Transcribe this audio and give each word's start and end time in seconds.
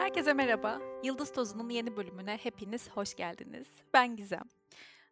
Herkese 0.00 0.32
merhaba. 0.32 0.80
Yıldız 1.02 1.32
Tozu'nun 1.32 1.68
yeni 1.68 1.96
bölümüne 1.96 2.36
hepiniz 2.36 2.90
hoş 2.90 3.14
geldiniz. 3.14 3.66
Ben 3.94 4.16
Gizem. 4.16 4.44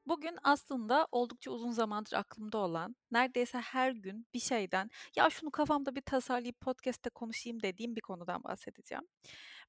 Bugün 0.06 0.38
aslında 0.42 1.06
oldukça 1.12 1.50
uzun 1.50 1.70
zamandır 1.70 2.12
aklımda 2.12 2.58
olan, 2.58 2.96
neredeyse 3.10 3.58
her 3.58 3.90
gün 3.90 4.26
bir 4.34 4.38
şeyden 4.38 4.90
ya 5.16 5.30
şunu 5.30 5.50
kafamda 5.50 5.94
bir 5.94 6.00
tasarlayıp 6.00 6.60
podcast'te 6.60 7.10
konuşayım 7.10 7.62
dediğim 7.62 7.96
bir 7.96 8.00
konudan 8.00 8.44
bahsedeceğim. 8.44 9.04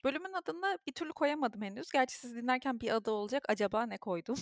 Bölümün 0.04 0.34
adını 0.34 0.77
bir 0.88 0.91
türlü 0.93 1.13
koyamadım 1.13 1.61
henüz. 1.61 1.91
Gerçi 1.91 2.15
siz 2.15 2.36
dinlerken 2.36 2.79
bir 2.79 2.95
adı 2.95 3.11
olacak. 3.11 3.45
Acaba 3.47 3.86
ne 3.86 3.97
koydum? 3.97 4.36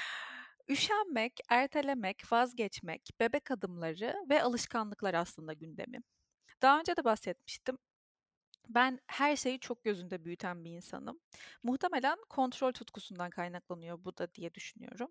Üşenmek, 0.68 1.40
ertelemek, 1.48 2.32
vazgeçmek, 2.32 3.10
bebek 3.20 3.50
adımları 3.50 4.14
ve 4.30 4.42
alışkanlıklar 4.42 5.14
aslında 5.14 5.52
gündemim. 5.52 6.02
Daha 6.62 6.80
önce 6.80 6.96
de 6.96 7.04
bahsetmiştim. 7.04 7.78
Ben 8.74 8.98
her 9.06 9.36
şeyi 9.36 9.60
çok 9.60 9.84
gözünde 9.84 10.24
büyüten 10.24 10.64
bir 10.64 10.70
insanım. 10.70 11.20
Muhtemelen 11.62 12.16
kontrol 12.28 12.72
tutkusundan 12.72 13.30
kaynaklanıyor 13.30 14.04
bu 14.04 14.16
da 14.18 14.34
diye 14.34 14.54
düşünüyorum. 14.54 15.10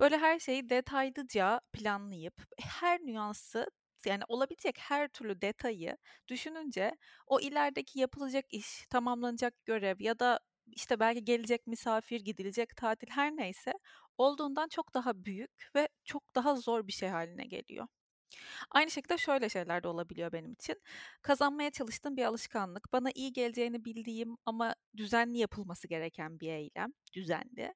Böyle 0.00 0.18
her 0.18 0.38
şeyi 0.38 0.68
detaylıca 0.68 1.60
planlayıp 1.72 2.34
her 2.58 3.00
nüansı 3.00 3.66
yani 4.06 4.22
olabilecek 4.28 4.78
her 4.78 5.08
türlü 5.08 5.40
detayı 5.42 5.96
düşününce 6.28 6.92
o 7.26 7.40
ilerideki 7.40 8.00
yapılacak 8.00 8.44
iş, 8.50 8.86
tamamlanacak 8.90 9.64
görev 9.66 9.96
ya 10.00 10.18
da 10.18 10.40
işte 10.66 11.00
belki 11.00 11.24
gelecek 11.24 11.66
misafir, 11.66 12.20
gidilecek 12.20 12.76
tatil 12.76 13.08
her 13.10 13.30
neyse 13.36 13.72
olduğundan 14.18 14.68
çok 14.68 14.94
daha 14.94 15.24
büyük 15.24 15.50
ve 15.76 15.88
çok 16.04 16.34
daha 16.34 16.56
zor 16.56 16.86
bir 16.86 16.92
şey 16.92 17.08
haline 17.08 17.44
geliyor. 17.46 17.86
Aynı 18.70 18.90
şekilde 18.90 19.18
şöyle 19.18 19.48
şeyler 19.48 19.82
de 19.82 19.88
olabiliyor 19.88 20.32
benim 20.32 20.52
için. 20.52 20.76
Kazanmaya 21.22 21.70
çalıştığım 21.70 22.16
bir 22.16 22.24
alışkanlık, 22.24 22.92
bana 22.92 23.10
iyi 23.14 23.32
geleceğini 23.32 23.84
bildiğim 23.84 24.36
ama 24.46 24.74
düzenli 24.96 25.38
yapılması 25.38 25.88
gereken 25.88 26.40
bir 26.40 26.52
eylem, 26.52 26.92
düzenli. 27.12 27.74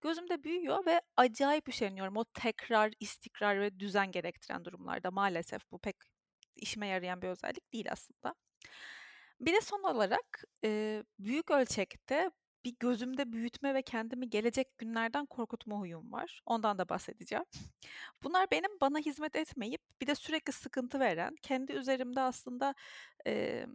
Gözümde 0.00 0.44
büyüyor 0.44 0.86
ve 0.86 1.00
acayip 1.16 1.68
üşeniyorum 1.68 2.16
o 2.16 2.24
tekrar, 2.24 2.92
istikrar 3.00 3.60
ve 3.60 3.80
düzen 3.80 4.12
gerektiren 4.12 4.64
durumlarda. 4.64 5.10
Maalesef 5.10 5.70
bu 5.70 5.78
pek 5.78 5.96
işime 6.56 6.86
yarayan 6.86 7.22
bir 7.22 7.28
özellik 7.28 7.72
değil 7.72 7.92
aslında. 7.92 8.34
Bir 9.40 9.52
de 9.54 9.60
son 9.60 9.82
olarak 9.82 10.44
büyük 11.18 11.50
ölçekte 11.50 12.30
bir 12.64 12.76
gözümde 12.80 13.32
büyütme 13.32 13.74
ve 13.74 13.82
kendimi 13.82 14.30
gelecek 14.30 14.78
günlerden 14.78 15.26
korkutma 15.26 15.78
huyum 15.78 16.12
var. 16.12 16.40
Ondan 16.46 16.78
da 16.78 16.88
bahsedeceğim. 16.88 17.44
Bunlar 18.22 18.50
benim 18.50 18.80
bana 18.80 18.98
hizmet 18.98 19.36
etmeyip 19.36 19.82
bir 20.00 20.06
de 20.06 20.14
sürekli 20.14 20.52
sıkıntı 20.52 21.00
veren, 21.00 21.34
kendi 21.42 21.72
üzerimde 21.72 22.20
aslında 22.20 22.74
e, 23.26 23.66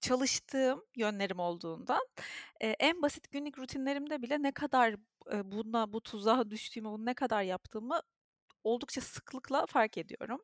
çalıştığım 0.00 0.84
yönlerim 0.96 1.38
olduğundan 1.38 2.06
e, 2.60 2.68
en 2.68 3.02
basit 3.02 3.30
günlük 3.30 3.58
rutinlerimde 3.58 4.22
bile 4.22 4.42
ne 4.42 4.52
kadar 4.52 4.96
e, 5.32 5.52
buna 5.52 5.92
bu 5.92 6.00
tuzağa 6.00 6.44
düştüğümü, 6.50 6.88
bunu 6.88 7.06
ne 7.06 7.14
kadar 7.14 7.42
yaptığımı 7.42 8.00
oldukça 8.64 9.00
sıklıkla 9.00 9.66
fark 9.66 9.98
ediyorum. 9.98 10.40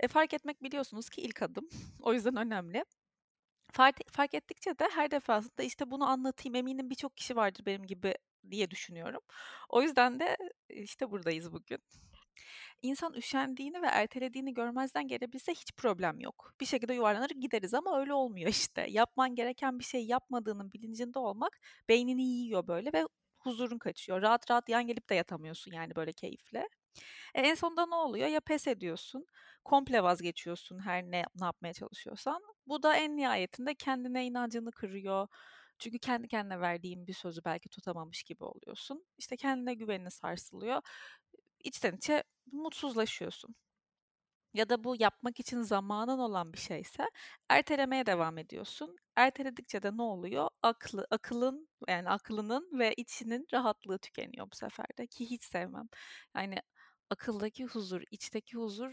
E, 0.00 0.08
fark 0.08 0.34
etmek 0.34 0.62
biliyorsunuz 0.62 1.08
ki 1.10 1.20
ilk 1.22 1.42
adım. 1.42 1.68
o 2.02 2.12
yüzden 2.14 2.36
önemli. 2.36 2.84
Fark, 3.72 3.96
fark 4.12 4.34
ettikçe 4.34 4.78
de 4.78 4.88
her 4.94 5.10
defasında 5.10 5.62
işte 5.62 5.90
bunu 5.90 6.04
anlatayım 6.08 6.54
eminim 6.54 6.90
birçok 6.90 7.16
kişi 7.16 7.36
vardır 7.36 7.66
benim 7.66 7.86
gibi 7.86 8.14
diye 8.50 8.70
düşünüyorum. 8.70 9.20
O 9.68 9.82
yüzden 9.82 10.20
de 10.20 10.36
işte 10.68 11.10
buradayız 11.10 11.52
bugün. 11.52 11.78
İnsan 12.82 13.14
üşendiğini 13.14 13.82
ve 13.82 13.86
ertelediğini 13.86 14.54
görmezden 14.54 15.08
gelebilse 15.08 15.52
hiç 15.52 15.72
problem 15.76 16.20
yok. 16.20 16.54
Bir 16.60 16.66
şekilde 16.66 16.94
yuvarlanır 16.94 17.30
gideriz 17.30 17.74
ama 17.74 18.00
öyle 18.00 18.12
olmuyor 18.14 18.48
işte. 18.50 18.86
Yapman 18.88 19.34
gereken 19.34 19.78
bir 19.78 19.84
şey 19.84 20.06
yapmadığının 20.06 20.72
bilincinde 20.72 21.18
olmak 21.18 21.58
beynini 21.88 22.22
yiyor 22.22 22.66
böyle 22.66 22.92
ve 22.92 23.06
huzurun 23.38 23.78
kaçıyor. 23.78 24.22
Rahat 24.22 24.50
rahat 24.50 24.68
yan 24.68 24.86
gelip 24.86 25.08
de 25.10 25.14
yatamıyorsun 25.14 25.72
yani 25.72 25.96
böyle 25.96 26.12
keyifle. 26.12 26.68
E, 27.34 27.40
en 27.42 27.54
sonunda 27.54 27.86
ne 27.86 27.94
oluyor? 27.94 28.28
Ya 28.28 28.40
pes 28.40 28.66
ediyorsun, 28.66 29.26
komple 29.64 30.02
vazgeçiyorsun 30.02 30.78
her 30.78 31.02
ne, 31.02 31.24
ne 31.40 31.44
yapmaya 31.44 31.72
çalışıyorsan. 31.72 32.42
Bu 32.66 32.82
da 32.82 32.96
en 32.96 33.16
nihayetinde 33.16 33.74
kendine 33.74 34.26
inancını 34.26 34.72
kırıyor. 34.72 35.28
Çünkü 35.78 35.98
kendi 35.98 36.28
kendine 36.28 36.60
verdiğin 36.60 37.06
bir 37.06 37.14
sözü 37.14 37.40
belki 37.44 37.68
tutamamış 37.68 38.22
gibi 38.22 38.44
oluyorsun. 38.44 39.04
İşte 39.18 39.36
kendine 39.36 39.74
güvenini 39.74 40.10
sarsılıyor. 40.10 40.82
İçten 41.64 41.96
içe 41.96 42.24
mutsuzlaşıyorsun. 42.52 43.54
Ya 44.54 44.68
da 44.68 44.84
bu 44.84 44.96
yapmak 45.00 45.40
için 45.40 45.62
zamanın 45.62 46.18
olan 46.18 46.52
bir 46.52 46.58
şeyse 46.58 47.04
ertelemeye 47.48 48.06
devam 48.06 48.38
ediyorsun. 48.38 48.96
Erteledikçe 49.16 49.82
de 49.82 49.96
ne 49.96 50.02
oluyor? 50.02 50.48
Aklı, 50.62 51.06
akılın 51.10 51.68
yani 51.88 52.08
aklının 52.10 52.78
ve 52.78 52.94
içinin 52.96 53.46
rahatlığı 53.54 53.98
tükeniyor 53.98 54.46
bu 54.52 54.56
sefer 54.56 54.86
de 54.98 55.06
ki 55.06 55.30
hiç 55.30 55.44
sevmem. 55.44 55.88
Yani 56.36 56.56
akıldaki 57.12 57.64
huzur, 57.64 58.02
içteki 58.10 58.56
huzur 58.56 58.92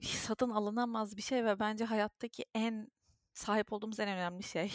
satın 0.00 0.50
alınamaz 0.50 1.16
bir 1.16 1.22
şey 1.22 1.44
ve 1.44 1.60
bence 1.60 1.84
hayattaki 1.84 2.44
en 2.54 2.88
sahip 3.34 3.72
olduğumuz 3.72 4.00
en 4.00 4.08
önemli 4.08 4.42
şey. 4.42 4.72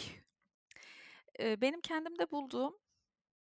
Benim 1.40 1.80
kendimde 1.80 2.30
bulduğum, 2.30 2.74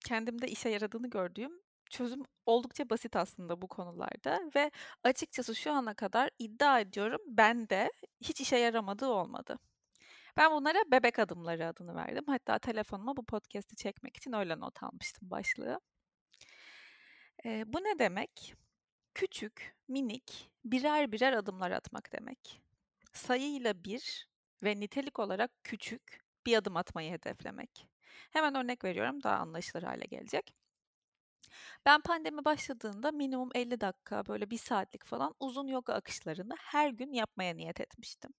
kendimde 0.07 0.49
işe 0.49 0.69
yaradığını 0.69 1.11
gördüğüm 1.11 1.53
çözüm 1.91 2.23
oldukça 2.47 2.91
basit 2.91 3.17
aslında 3.17 3.63
bu 3.63 3.69
konularda 3.69 4.41
ve 4.57 4.71
açıkçası 5.05 5.55
şu 5.55 5.73
ana 5.73 5.95
kadar 5.95 6.31
iddia 6.39 6.81
ediyorum 6.81 7.21
ben 7.27 7.69
de 7.69 7.93
hiç 8.21 8.41
işe 8.41 8.57
yaramadığı 8.57 9.09
olmadı. 9.09 9.59
Ben 10.37 10.53
bunlara 10.53 10.79
bebek 10.93 11.19
adımları 11.19 11.67
adını 11.69 11.95
verdim. 11.95 12.25
Hatta 12.27 12.59
telefonuma 12.59 13.17
bu 13.17 13.25
podcast'i 13.25 13.77
çekmek 13.77 14.17
için 14.17 14.33
öyle 14.33 14.61
not 14.61 14.83
almıştım 14.83 15.31
başlığı. 15.31 15.81
Ee, 17.45 17.65
bu 17.73 17.79
ne 17.79 17.99
demek? 17.99 18.55
Küçük, 19.15 19.77
minik, 19.89 20.51
birer 20.65 21.13
birer 21.13 21.33
adımlar 21.33 21.71
atmak 21.71 22.13
demek. 22.13 22.61
Sayıyla 23.13 23.85
bir 23.85 24.29
ve 24.63 24.81
nitelik 24.81 25.19
olarak 25.19 25.51
küçük 25.65 26.21
bir 26.47 26.57
adım 26.57 26.77
atmayı 26.77 27.13
hedeflemek. 27.13 27.87
Hemen 28.31 28.55
örnek 28.55 28.85
veriyorum 28.85 29.23
daha 29.23 29.37
anlaşılır 29.37 29.83
hale 29.83 30.05
gelecek. 30.07 30.55
Ben 31.87 32.01
pandemi 32.01 32.45
başladığında 32.45 33.13
minimum 33.13 33.51
50 33.55 33.81
dakika, 33.81 34.27
böyle 34.27 34.51
1 34.51 34.59
saatlik 34.59 35.05
falan 35.07 35.35
uzun 35.41 35.67
yoga 35.69 35.95
akışlarını 35.95 36.55
her 36.61 36.91
gün 36.91 37.13
yapmaya 37.13 37.55
niyet 37.55 37.81
etmiştim. 37.81 38.31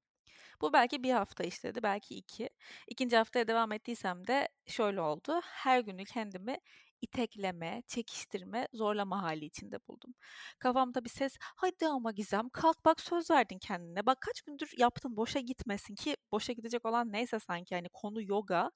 Bu 0.62 0.74
belki 0.74 1.04
bir 1.04 1.12
hafta 1.12 1.44
işledi, 1.44 1.84
belki 1.84 2.16
iki. 2.16 2.50
İkinci 2.88 3.18
haftaya 3.18 3.48
devam 3.48 3.72
ettiysem 3.72 4.28
de 4.28 4.50
şöyle 4.68 5.02
oldu. 5.02 5.42
Her 5.44 5.80
günü 5.80 6.06
kendimi 6.06 6.58
itekleme, 7.02 7.84
çekiştirme, 7.88 8.68
zorlama 8.74 9.24
hali 9.24 9.46
içinde 9.46 9.80
buldum. 9.88 10.14
Kafamda 10.60 11.06
bir 11.06 11.10
ses, 11.10 11.38
hadi 11.40 11.88
ama 11.88 12.12
Gizem 12.12 12.50
kalk 12.50 12.86
bak 12.86 13.02
söz 13.02 13.32
verdin 13.32 13.60
kendine. 13.60 14.06
Bak 14.06 14.22
kaç 14.22 14.42
gündür 14.42 14.72
yaptın 14.78 15.16
boşa 15.18 15.40
gitmesin 15.40 15.96
ki 15.96 16.18
boşa 16.32 16.54
gidecek 16.54 16.86
olan 16.86 17.12
neyse 17.12 17.40
sanki 17.40 17.74
yani 17.74 17.90
konu 17.94 18.22
yoga 18.22 18.72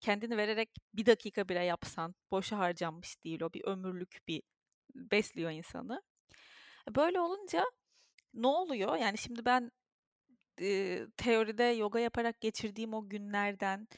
kendini 0.00 0.36
vererek 0.36 0.70
bir 0.94 1.06
dakika 1.06 1.48
bile 1.48 1.64
yapsan 1.64 2.14
boşa 2.30 2.58
harcanmış 2.58 3.24
değil 3.24 3.42
o 3.42 3.52
bir 3.52 3.64
ömürlük 3.64 4.18
bir 4.28 4.42
besliyor 4.94 5.50
insanı. 5.50 6.02
Böyle 6.96 7.20
olunca 7.20 7.64
ne 8.34 8.46
oluyor? 8.46 8.96
Yani 8.96 9.18
şimdi 9.18 9.44
ben 9.44 9.70
e, 10.60 11.00
teoride 11.16 11.64
yoga 11.64 11.98
yaparak 12.00 12.40
geçirdiğim 12.40 12.94
o 12.94 13.08
günlerden 13.08 13.88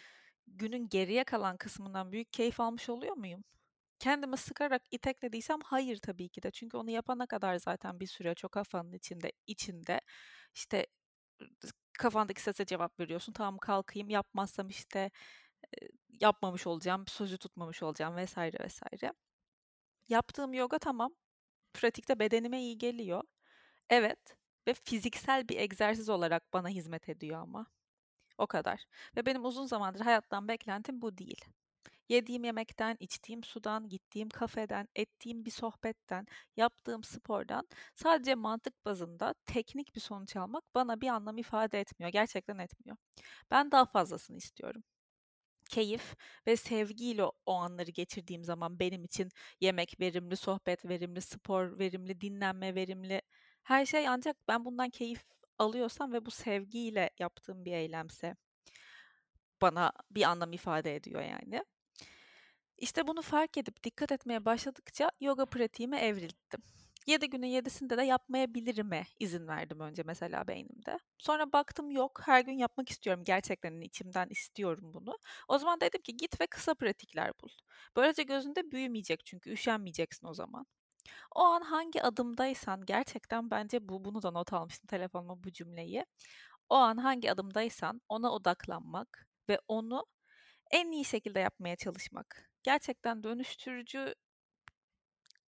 günün 0.46 0.88
geriye 0.88 1.24
kalan 1.24 1.56
kısmından 1.56 2.12
büyük 2.12 2.32
keyif 2.32 2.60
almış 2.60 2.88
oluyor 2.88 3.16
muyum? 3.16 3.44
Kendimi 4.02 4.36
sıkarak 4.36 4.82
iteklediysem 4.90 5.60
hayır 5.64 5.98
tabii 5.98 6.28
ki 6.28 6.42
de. 6.42 6.50
Çünkü 6.50 6.76
onu 6.76 6.90
yapana 6.90 7.26
kadar 7.26 7.56
zaten 7.56 8.00
bir 8.00 8.06
süre 8.06 8.34
çok 8.34 8.52
kafanın 8.52 8.92
içinde 8.92 9.32
içinde 9.46 10.00
işte 10.54 10.86
kafandaki 11.98 12.42
sese 12.42 12.66
cevap 12.66 13.00
veriyorsun. 13.00 13.32
Tamam 13.32 13.58
kalkayım 13.58 14.10
yapmazsam 14.10 14.68
işte 14.68 15.10
yapmamış 16.08 16.66
olacağım, 16.66 17.06
sözü 17.08 17.38
tutmamış 17.38 17.82
olacağım 17.82 18.16
vesaire 18.16 18.64
vesaire. 18.64 19.12
Yaptığım 20.08 20.54
yoga 20.54 20.78
tamam. 20.78 21.14
Pratikte 21.74 22.18
bedenime 22.18 22.60
iyi 22.62 22.78
geliyor. 22.78 23.22
Evet 23.90 24.36
ve 24.68 24.74
fiziksel 24.74 25.48
bir 25.48 25.58
egzersiz 25.58 26.08
olarak 26.08 26.52
bana 26.52 26.68
hizmet 26.68 27.08
ediyor 27.08 27.40
ama. 27.40 27.66
O 28.38 28.46
kadar. 28.46 28.86
Ve 29.16 29.26
benim 29.26 29.44
uzun 29.44 29.66
zamandır 29.66 30.00
hayattan 30.00 30.48
beklentim 30.48 31.02
bu 31.02 31.18
değil. 31.18 31.44
Yediğim 32.08 32.44
yemekten, 32.44 32.96
içtiğim 33.00 33.44
sudan, 33.44 33.88
gittiğim 33.88 34.28
kafeden, 34.28 34.88
ettiğim 34.94 35.44
bir 35.44 35.50
sohbetten, 35.50 36.26
yaptığım 36.56 37.04
spordan 37.04 37.68
sadece 37.94 38.34
mantık 38.34 38.84
bazında 38.84 39.34
teknik 39.46 39.94
bir 39.94 40.00
sonuç 40.00 40.36
almak 40.36 40.64
bana 40.74 41.00
bir 41.00 41.08
anlam 41.08 41.38
ifade 41.38 41.80
etmiyor. 41.80 42.12
Gerçekten 42.12 42.58
etmiyor. 42.58 42.96
Ben 43.50 43.70
daha 43.70 43.84
fazlasını 43.86 44.36
istiyorum 44.36 44.82
keyif 45.70 46.16
ve 46.46 46.56
sevgiyle 46.56 47.24
o 47.46 47.54
anları 47.54 47.90
geçirdiğim 47.90 48.44
zaman 48.44 48.78
benim 48.78 49.04
için 49.04 49.28
yemek 49.60 50.00
verimli, 50.00 50.36
sohbet 50.36 50.84
verimli, 50.84 51.20
spor 51.20 51.78
verimli, 51.78 52.20
dinlenme 52.20 52.74
verimli. 52.74 53.22
Her 53.62 53.86
şey 53.86 54.08
ancak 54.08 54.36
ben 54.48 54.64
bundan 54.64 54.90
keyif 54.90 55.24
alıyorsam 55.58 56.12
ve 56.12 56.26
bu 56.26 56.30
sevgiyle 56.30 57.10
yaptığım 57.18 57.64
bir 57.64 57.72
eylemse. 57.72 58.36
bana 59.62 59.92
bir 60.10 60.22
anlam 60.22 60.52
ifade 60.52 60.96
ediyor 60.96 61.22
yani. 61.22 61.64
İşte 62.82 63.06
bunu 63.06 63.22
fark 63.22 63.56
edip 63.56 63.84
dikkat 63.84 64.12
etmeye 64.12 64.44
başladıkça 64.44 65.10
yoga 65.20 65.46
pratiğime 65.46 66.00
evrildim. 66.00 66.62
7 67.06 67.30
günün 67.30 67.46
7'sinde 67.46 67.96
de 67.96 68.02
yapmayabilirime 68.02 69.06
izin 69.20 69.48
verdim 69.48 69.80
önce 69.80 70.02
mesela 70.02 70.46
beynimde. 70.46 70.98
Sonra 71.18 71.52
baktım 71.52 71.90
yok 71.90 72.20
her 72.24 72.40
gün 72.40 72.52
yapmak 72.52 72.88
istiyorum 72.88 73.24
gerçekten 73.24 73.80
içimden 73.80 74.26
istiyorum 74.30 74.94
bunu. 74.94 75.18
O 75.48 75.58
zaman 75.58 75.80
dedim 75.80 76.02
ki 76.02 76.16
git 76.16 76.40
ve 76.40 76.46
kısa 76.46 76.74
pratikler 76.74 77.32
bul. 77.42 77.48
Böylece 77.96 78.22
gözünde 78.22 78.70
büyümeyecek 78.70 79.26
çünkü 79.26 79.50
üşenmeyeceksin 79.50 80.26
o 80.26 80.34
zaman. 80.34 80.66
O 81.36 81.40
an 81.40 81.60
hangi 81.60 82.02
adımdaysan 82.02 82.86
gerçekten 82.86 83.50
bence 83.50 83.88
bu 83.88 84.04
bunu 84.04 84.22
da 84.22 84.30
not 84.30 84.52
almıştım 84.52 84.86
telefonuma 84.86 85.44
bu 85.44 85.52
cümleyi. 85.52 86.06
O 86.68 86.74
an 86.74 86.96
hangi 86.96 87.32
adımdaysan 87.32 88.00
ona 88.08 88.32
odaklanmak 88.32 89.28
ve 89.48 89.58
onu 89.68 90.06
en 90.70 90.92
iyi 90.92 91.04
şekilde 91.04 91.40
yapmaya 91.40 91.76
çalışmak. 91.76 92.51
Gerçekten 92.62 93.22
dönüştürücü 93.24 94.14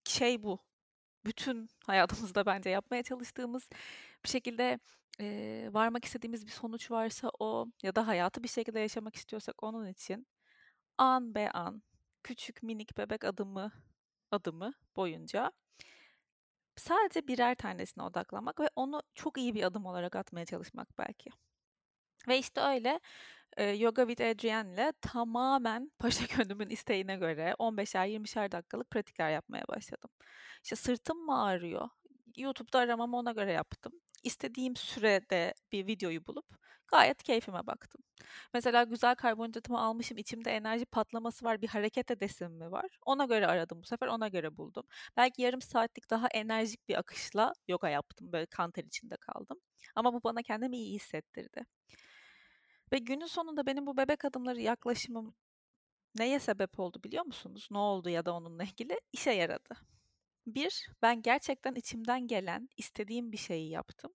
şey 0.04 0.42
bu. 0.42 0.58
Bütün 1.26 1.68
hayatımızda 1.86 2.46
bence 2.46 2.70
yapmaya 2.70 3.02
çalıştığımız 3.02 3.68
bir 4.24 4.28
şekilde 4.30 4.78
e, 5.20 5.68
varmak 5.72 6.04
istediğimiz 6.04 6.46
bir 6.46 6.52
sonuç 6.52 6.90
varsa 6.90 7.30
o 7.40 7.66
ya 7.82 7.94
da 7.96 8.06
hayatı 8.06 8.42
bir 8.42 8.48
şekilde 8.48 8.80
yaşamak 8.80 9.16
istiyorsak 9.16 9.62
onun 9.62 9.88
için 9.88 10.26
an 10.98 11.34
be 11.34 11.50
an 11.50 11.82
küçük 12.24 12.62
minik 12.62 12.98
bebek 12.98 13.24
adımı 13.24 13.72
adımı 14.32 14.74
boyunca 14.96 15.52
sadece 16.76 17.28
birer 17.28 17.54
tanesine 17.54 18.04
odaklanmak 18.04 18.60
ve 18.60 18.70
onu 18.76 19.02
çok 19.14 19.38
iyi 19.38 19.54
bir 19.54 19.62
adım 19.62 19.86
olarak 19.86 20.16
atmaya 20.16 20.46
çalışmak 20.46 20.98
belki. 20.98 21.30
Ve 22.28 22.38
işte 22.38 22.60
öyle 22.60 23.00
e, 23.56 23.64
Yoga 23.70 24.06
with 24.06 24.30
Adrienne 24.30 24.92
tamamen 25.00 25.90
paşa 25.98 26.24
gönlümün 26.36 26.70
isteğine 26.70 27.16
göre 27.16 27.54
15'er 27.58 28.06
20'şer 28.06 28.52
dakikalık 28.52 28.90
pratikler 28.90 29.30
yapmaya 29.30 29.64
başladım. 29.68 30.10
İşte 30.64 30.76
sırtım 30.76 31.18
mı 31.26 31.42
ağrıyor? 31.42 31.88
YouTube'da 32.36 32.78
aramamı 32.78 33.16
ona 33.16 33.32
göre 33.32 33.52
yaptım. 33.52 33.92
İstediğim 34.22 34.76
sürede 34.76 35.54
bir 35.72 35.86
videoyu 35.86 36.26
bulup 36.26 36.46
gayet 36.88 37.22
keyfime 37.22 37.66
baktım. 37.66 38.02
Mesela 38.54 38.84
güzel 38.84 39.14
karbonhidratımı 39.14 39.80
almışım, 39.80 40.18
içimde 40.18 40.50
enerji 40.50 40.84
patlaması 40.84 41.44
var, 41.44 41.62
bir 41.62 41.68
hareket 41.68 42.10
edesim 42.10 42.52
mi 42.52 42.70
var? 42.70 42.98
Ona 43.06 43.24
göre 43.24 43.46
aradım 43.46 43.82
bu 43.82 43.86
sefer, 43.86 44.06
ona 44.06 44.28
göre 44.28 44.56
buldum. 44.56 44.84
Belki 45.16 45.42
yarım 45.42 45.62
saatlik 45.62 46.10
daha 46.10 46.28
enerjik 46.28 46.88
bir 46.88 46.98
akışla 46.98 47.52
yoga 47.68 47.88
yaptım, 47.88 48.32
böyle 48.32 48.46
kan 48.46 48.70
ter 48.70 48.84
içinde 48.84 49.16
kaldım. 49.16 49.58
Ama 49.94 50.12
bu 50.14 50.22
bana 50.24 50.42
kendimi 50.42 50.76
iyi 50.76 50.94
hissettirdi. 50.94 51.64
Ve 52.94 52.98
günün 52.98 53.26
sonunda 53.26 53.66
benim 53.66 53.86
bu 53.86 53.96
bebek 53.96 54.24
adımları 54.24 54.60
yaklaşımım 54.60 55.34
neye 56.18 56.38
sebep 56.38 56.80
oldu 56.80 57.02
biliyor 57.04 57.24
musunuz? 57.24 57.68
Ne 57.70 57.78
oldu 57.78 58.08
ya 58.08 58.26
da 58.26 58.32
onunla 58.34 58.64
ilgili? 58.64 59.00
işe 59.12 59.30
yaradı. 59.30 59.76
Bir, 60.46 60.88
ben 61.02 61.22
gerçekten 61.22 61.74
içimden 61.74 62.26
gelen, 62.26 62.68
istediğim 62.76 63.32
bir 63.32 63.36
şeyi 63.36 63.70
yaptım. 63.70 64.12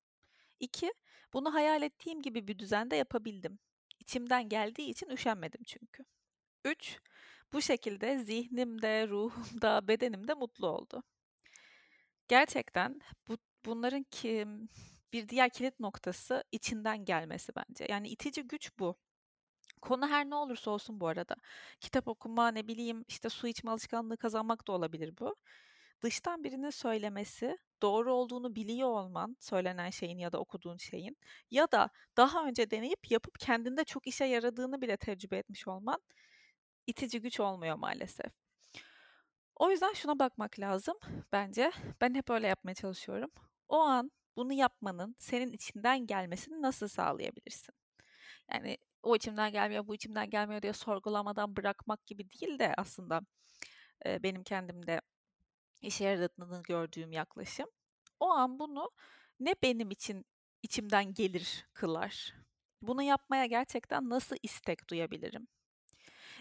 İki, 0.60 0.94
bunu 1.34 1.54
hayal 1.54 1.82
ettiğim 1.82 2.22
gibi 2.22 2.48
bir 2.48 2.60
düzende 2.60 2.96
yapabildim. 2.96 3.60
İçimden 4.00 4.50
geldiği 4.50 4.90
için 4.90 5.10
üşenmedim 5.10 5.64
çünkü. 5.64 6.06
Üç, 6.66 7.00
bu 7.54 7.62
şekilde 7.62 8.20
zihnimde, 8.20 9.08
ruhumda, 9.08 9.82
bedenimde 9.88 10.34
mutlu 10.34 10.68
oldu. 10.68 11.04
Gerçekten 12.28 13.02
bu, 13.28 13.38
bunların 13.66 14.04
ki 14.04 14.48
bir 15.14 15.30
diğer 15.30 15.50
kilit 15.50 15.80
noktası 15.80 16.44
içinden 16.52 17.06
gelmesi 17.06 17.52
bence. 17.56 17.86
Yani 17.90 18.10
itici 18.10 18.48
güç 18.48 18.72
bu. 18.80 18.96
Konu 19.82 20.08
her 20.10 20.30
ne 20.30 20.36
olursa 20.36 20.72
olsun 20.72 21.00
bu 21.02 21.08
arada. 21.08 21.36
Kitap 21.80 22.08
okuma, 22.08 22.52
ne 22.52 22.68
bileyim 22.68 23.06
işte 23.08 23.30
su 23.30 23.48
içme 23.48 23.72
alışkanlığı 23.72 24.18
kazanmak 24.18 24.68
da 24.68 24.72
olabilir 24.72 25.14
bu. 25.20 25.36
Dıştan 26.02 26.44
birinin 26.44 26.70
söylemesi, 26.70 27.58
doğru 27.82 28.14
olduğunu 28.14 28.56
biliyor 28.56 28.90
olman, 28.90 29.38
söylenen 29.40 29.90
şeyin 29.90 30.18
ya 30.18 30.32
da 30.32 30.40
okuduğun 30.40 30.78
şeyin 30.78 31.18
ya 31.52 31.72
da 31.72 31.90
daha 32.18 32.46
önce 32.46 32.72
deneyip 32.72 33.12
yapıp 33.12 33.40
kendinde 33.40 33.84
çok 33.84 34.08
işe 34.08 34.26
yaradığını 34.26 34.82
bile 34.82 34.98
tecrübe 34.98 35.38
etmiş 35.38 35.68
olman 35.68 36.00
itici 36.88 37.22
güç 37.22 37.40
olmuyor 37.40 37.76
maalesef. 37.76 38.32
O 39.56 39.72
yüzden 39.72 39.94
şuna 39.94 40.20
bakmak 40.20 40.60
lazım 40.60 40.98
bence. 41.32 41.72
Ben 42.02 42.16
hep 42.16 42.30
öyle 42.30 42.48
yapmaya 42.48 42.74
çalışıyorum. 42.74 43.32
O 43.70 43.80
an 43.80 44.12
bunu 44.36 44.54
yapmanın 44.54 45.16
senin 45.20 45.54
içinden 45.54 46.08
gelmesini 46.08 46.62
nasıl 46.62 46.88
sağlayabilirsin? 46.88 47.76
Yani 48.52 48.78
o 49.04 49.16
içimden 49.16 49.52
gelmiyor, 49.52 49.88
bu 49.88 49.96
içimden 49.96 50.30
gelmiyor 50.30 50.62
diye 50.62 50.74
sorgulamadan 50.74 51.56
bırakmak 51.56 52.08
gibi 52.08 52.32
değil 52.32 52.60
de 52.60 52.74
aslında 52.78 53.22
e, 54.06 54.24
benim 54.24 54.44
kendimde 54.44 55.02
işe 55.82 56.04
yaradığını 56.04 56.64
gördüğüm 56.64 57.12
yaklaşım. 57.12 57.70
O 58.20 58.30
an 58.32 58.60
bunu 58.60 58.92
ne 59.40 59.56
benim 59.64 59.92
için 59.92 60.26
içimden 60.64 61.14
gelir 61.14 61.68
kılar? 61.74 62.36
Bunu 62.82 63.04
yapmaya 63.04 63.46
gerçekten 63.46 64.10
nasıl 64.10 64.36
istek 64.44 64.90
duyabilirim? 64.90 65.48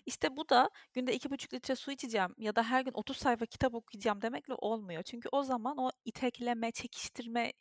İşte 0.07 0.37
bu 0.37 0.49
da 0.49 0.71
günde 0.93 1.15
iki 1.15 1.31
buçuk 1.31 1.55
litre 1.55 1.77
su 1.77 1.93
içeceğim 1.93 2.35
ya 2.39 2.57
da 2.57 2.63
her 2.63 2.83
gün 2.85 2.93
30 2.95 3.17
sayfa 3.17 3.47
kitap 3.47 3.75
okuyacağım 3.75 4.23
demekle 4.23 4.55
olmuyor. 4.55 5.03
Çünkü 5.03 5.29
o 5.33 5.43
zaman 5.43 5.79
o 5.79 5.91
itekleme, 6.05 6.73
çekiştirme, 6.73 7.53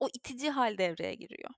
o 0.00 0.08
itici 0.14 0.50
hal 0.50 0.78
devreye 0.78 1.14
giriyor. 1.14 1.50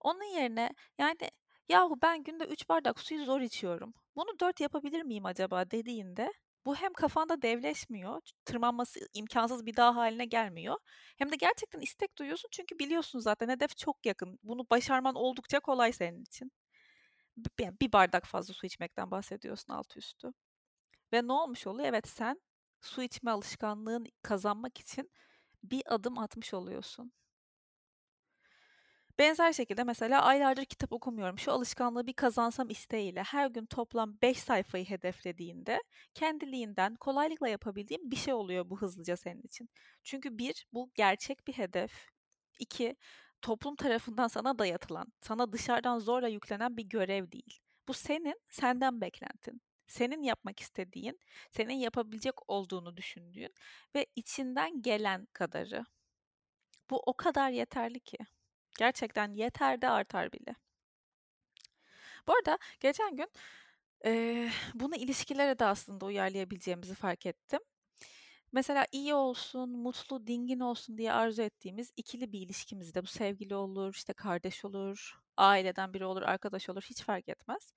Onun 0.00 0.24
yerine 0.24 0.70
yani 0.98 1.30
yahu 1.68 1.96
ben 2.02 2.22
günde 2.24 2.44
3 2.44 2.68
bardak 2.68 3.00
suyu 3.00 3.24
zor 3.24 3.40
içiyorum. 3.40 3.94
Bunu 4.16 4.40
4 4.40 4.60
yapabilir 4.60 5.02
miyim 5.02 5.26
acaba 5.26 5.70
dediğinde 5.70 6.32
bu 6.66 6.76
hem 6.76 6.92
kafanda 6.92 7.42
devleşmiyor, 7.42 8.22
tırmanması 8.44 9.00
imkansız 9.14 9.66
bir 9.66 9.76
dağ 9.76 9.96
haline 9.96 10.24
gelmiyor. 10.24 10.76
Hem 11.18 11.32
de 11.32 11.36
gerçekten 11.36 11.80
istek 11.80 12.18
duyuyorsun 12.18 12.48
çünkü 12.52 12.78
biliyorsun 12.78 13.18
zaten 13.18 13.48
hedef 13.48 13.76
çok 13.76 14.06
yakın. 14.06 14.38
Bunu 14.42 14.66
başarman 14.70 15.14
oldukça 15.14 15.60
kolay 15.60 15.92
senin 15.92 16.22
için. 16.22 16.52
Bir 17.80 17.92
bardak 17.92 18.26
fazla 18.26 18.54
su 18.54 18.66
içmekten 18.66 19.10
bahsediyorsun 19.10 19.72
alt 19.72 19.96
üstü. 19.96 20.32
Ve 21.12 21.26
ne 21.26 21.32
olmuş 21.32 21.66
oluyor? 21.66 21.88
Evet 21.88 22.08
sen 22.08 22.40
su 22.80 23.02
içme 23.02 23.30
alışkanlığını 23.30 24.06
kazanmak 24.22 24.80
için 24.80 25.10
bir 25.62 25.82
adım 25.94 26.18
atmış 26.18 26.54
oluyorsun. 26.54 27.12
Benzer 29.18 29.52
şekilde 29.52 29.84
mesela 29.84 30.22
aylardır 30.22 30.64
kitap 30.64 30.92
okumuyorum. 30.92 31.38
Şu 31.38 31.52
alışkanlığı 31.52 32.06
bir 32.06 32.12
kazansam 32.12 32.70
isteğiyle 32.70 33.22
her 33.22 33.46
gün 33.46 33.66
toplam 33.66 34.18
5 34.22 34.38
sayfayı 34.38 34.84
hedeflediğinde 34.84 35.82
kendiliğinden 36.14 36.94
kolaylıkla 36.94 37.48
yapabildiğim 37.48 38.10
bir 38.10 38.16
şey 38.16 38.34
oluyor 38.34 38.70
bu 38.70 38.80
hızlıca 38.80 39.16
senin 39.16 39.42
için. 39.42 39.68
Çünkü 40.04 40.38
bir, 40.38 40.66
bu 40.72 40.90
gerçek 40.94 41.46
bir 41.46 41.52
hedef. 41.52 42.08
İki, 42.58 42.96
toplum 43.42 43.76
tarafından 43.76 44.28
sana 44.28 44.58
dayatılan, 44.58 45.12
sana 45.20 45.52
dışarıdan 45.52 45.98
zorla 45.98 46.28
yüklenen 46.28 46.76
bir 46.76 46.84
görev 46.84 47.32
değil. 47.32 47.60
Bu 47.88 47.94
senin, 47.94 48.40
senden 48.50 49.00
beklentin. 49.00 49.62
Senin 49.86 50.22
yapmak 50.22 50.60
istediğin, 50.60 51.20
senin 51.50 51.74
yapabilecek 51.74 52.50
olduğunu 52.50 52.96
düşündüğün 52.96 53.54
ve 53.94 54.06
içinden 54.16 54.82
gelen 54.82 55.26
kadarı. 55.32 55.84
Bu 56.90 57.02
o 57.06 57.14
kadar 57.14 57.50
yeterli 57.50 58.00
ki. 58.00 58.18
Gerçekten 58.78 59.34
yeter 59.34 59.82
de 59.82 59.88
artar 59.88 60.32
bile. 60.32 60.54
Bu 62.26 62.32
arada 62.32 62.58
geçen 62.80 63.16
gün 63.16 63.28
e, 64.04 64.50
bunu 64.74 64.96
ilişkilere 64.96 65.58
de 65.58 65.64
aslında 65.64 66.06
uyarlayabileceğimizi 66.06 66.94
fark 66.94 67.26
ettim. 67.26 67.60
Mesela 68.52 68.86
iyi 68.92 69.14
olsun, 69.14 69.70
mutlu, 69.70 70.26
dingin 70.26 70.60
olsun 70.60 70.98
diye 70.98 71.12
arzu 71.12 71.42
ettiğimiz 71.42 71.92
ikili 71.96 72.32
bir 72.32 72.40
ilişkimizde 72.40 73.02
bu 73.02 73.06
sevgili 73.06 73.54
olur, 73.54 73.94
işte 73.94 74.12
kardeş 74.12 74.64
olur, 74.64 75.18
aileden 75.36 75.94
biri 75.94 76.04
olur, 76.04 76.22
arkadaş 76.22 76.68
olur 76.68 76.82
hiç 76.90 77.02
fark 77.02 77.28
etmez. 77.28 77.72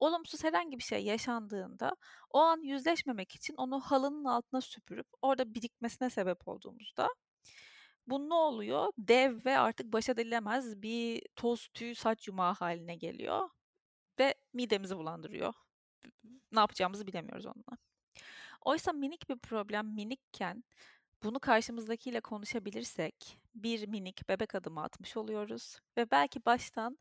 Olumsuz 0.00 0.44
herhangi 0.44 0.78
bir 0.78 0.82
şey 0.82 1.04
yaşandığında 1.04 1.96
o 2.30 2.38
an 2.38 2.60
yüzleşmemek 2.62 3.34
için 3.34 3.54
onu 3.56 3.80
halının 3.80 4.24
altına 4.24 4.60
süpürüp 4.60 5.06
orada 5.22 5.54
birikmesine 5.54 6.10
sebep 6.10 6.48
olduğumuzda 6.48 7.08
bu 8.06 8.28
ne 8.30 8.34
oluyor? 8.34 8.92
Dev 8.98 9.44
ve 9.44 9.58
artık 9.58 9.92
baş 9.92 10.08
edilemez 10.08 10.82
bir 10.82 11.22
toz 11.36 11.68
tüy 11.74 11.94
saç 11.94 12.28
yumağı 12.28 12.54
haline 12.54 12.96
geliyor 12.96 13.48
ve 14.20 14.34
midemizi 14.52 14.96
bulandırıyor. 14.98 15.54
Ne 16.52 16.60
yapacağımızı 16.60 17.06
bilemiyoruz 17.06 17.46
onunla. 17.46 17.78
Oysa 18.66 18.92
minik 18.92 19.28
bir 19.28 19.38
problem 19.38 19.94
minikken 19.94 20.64
bunu 21.22 21.40
karşımızdakiyle 21.40 22.20
konuşabilirsek 22.20 23.38
bir 23.54 23.88
minik 23.88 24.28
bebek 24.28 24.54
adımı 24.54 24.82
atmış 24.82 25.16
oluyoruz 25.16 25.80
ve 25.96 26.10
belki 26.10 26.44
baştan 26.46 26.98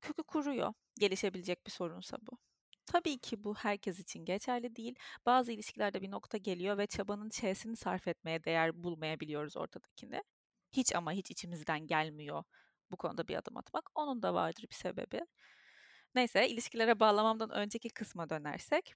kökü 0.00 0.22
kuruyor 0.22 0.74
gelişebilecek 1.00 1.66
bir 1.66 1.70
sorunsa 1.70 2.18
bu. 2.22 2.38
Tabii 2.86 3.18
ki 3.18 3.44
bu 3.44 3.54
herkes 3.54 3.98
için 4.00 4.24
geçerli 4.24 4.76
değil. 4.76 4.94
Bazı 5.26 5.52
ilişkilerde 5.52 6.02
bir 6.02 6.10
nokta 6.10 6.38
geliyor 6.38 6.78
ve 6.78 6.86
çabanın 6.86 7.28
ç'sini 7.28 7.76
sarf 7.76 8.08
etmeye 8.08 8.44
değer 8.44 8.84
bulmayabiliyoruz 8.84 9.56
ortadakini 9.56 10.22
hiç 10.72 10.94
ama 10.94 11.12
hiç 11.12 11.30
içimizden 11.30 11.86
gelmiyor 11.86 12.44
bu 12.90 12.96
konuda 12.96 13.28
bir 13.28 13.36
adım 13.36 13.56
atmak. 13.56 13.90
Onun 13.94 14.22
da 14.22 14.34
vardır 14.34 14.64
bir 14.70 14.74
sebebi. 14.74 15.20
Neyse 16.14 16.48
ilişkilere 16.48 17.00
bağlamamdan 17.00 17.50
önceki 17.50 17.90
kısma 17.90 18.30
dönersek. 18.30 18.94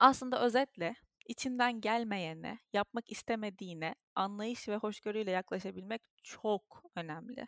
Aslında 0.00 0.40
özetle 0.44 0.94
içinden 1.26 1.80
gelmeyene, 1.80 2.58
yapmak 2.72 3.10
istemediğine 3.12 3.94
anlayış 4.14 4.68
ve 4.68 4.76
hoşgörüyle 4.76 5.30
yaklaşabilmek 5.30 6.02
çok 6.22 6.82
önemli. 6.96 7.46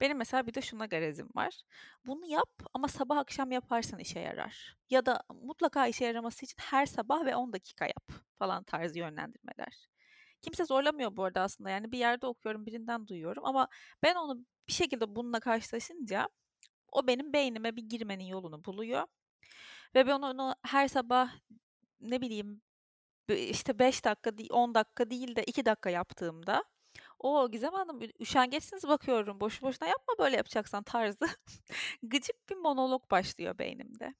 Benim 0.00 0.16
mesela 0.18 0.46
bir 0.46 0.54
de 0.54 0.60
şuna 0.62 0.86
garezim 0.86 1.28
var. 1.34 1.62
Bunu 2.06 2.26
yap 2.26 2.62
ama 2.74 2.88
sabah 2.88 3.16
akşam 3.16 3.52
yaparsan 3.52 3.98
işe 3.98 4.20
yarar. 4.20 4.76
Ya 4.90 5.06
da 5.06 5.22
mutlaka 5.42 5.86
işe 5.86 6.04
yaraması 6.04 6.44
için 6.44 6.56
her 6.60 6.86
sabah 6.86 7.24
ve 7.24 7.36
10 7.36 7.52
dakika 7.52 7.86
yap 7.86 8.12
falan 8.38 8.64
tarzı 8.64 8.98
yönlendirmeler. 8.98 9.88
Kimse 10.42 10.64
zorlamıyor 10.64 11.16
bu 11.16 11.24
arada 11.24 11.40
aslında. 11.42 11.70
Yani 11.70 11.92
bir 11.92 11.98
yerde 11.98 12.26
okuyorum, 12.26 12.66
birinden 12.66 13.06
duyuyorum 13.06 13.44
ama 13.46 13.68
ben 14.02 14.14
onu 14.14 14.46
bir 14.68 14.72
şekilde 14.72 15.16
bununla 15.16 15.40
karşılaşınca 15.40 16.28
o 16.92 17.06
benim 17.06 17.32
beynime 17.32 17.76
bir 17.76 17.82
girmenin 17.82 18.24
yolunu 18.24 18.64
buluyor. 18.64 19.06
Ve 19.94 20.06
ben 20.06 20.20
onu 20.22 20.54
her 20.62 20.88
sabah 20.88 21.30
ne 22.00 22.20
bileyim 22.20 22.62
işte 23.28 23.78
5 23.78 24.04
dakika, 24.04 24.30
10 24.50 24.74
dakika 24.74 25.10
değil 25.10 25.36
de 25.36 25.44
2 25.44 25.64
dakika 25.64 25.90
yaptığımda 25.90 26.64
o 27.18 27.50
Gizem 27.50 27.72
Hanım 27.72 28.00
üşengeçsiniz 28.20 28.88
bakıyorum. 28.88 29.40
Boşu 29.40 29.62
boşuna 29.62 29.88
yapma 29.88 30.14
böyle 30.18 30.36
yapacaksan 30.36 30.82
tarzı 30.82 31.28
gıcık 32.02 32.50
bir 32.50 32.56
monolog 32.56 33.10
başlıyor 33.10 33.58
beynimde. 33.58 34.14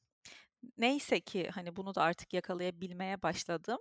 Neyse 0.79 1.21
ki 1.21 1.51
hani 1.55 1.77
bunu 1.77 1.95
da 1.95 2.03
artık 2.03 2.33
yakalayabilmeye 2.35 3.23
başladım. 3.23 3.79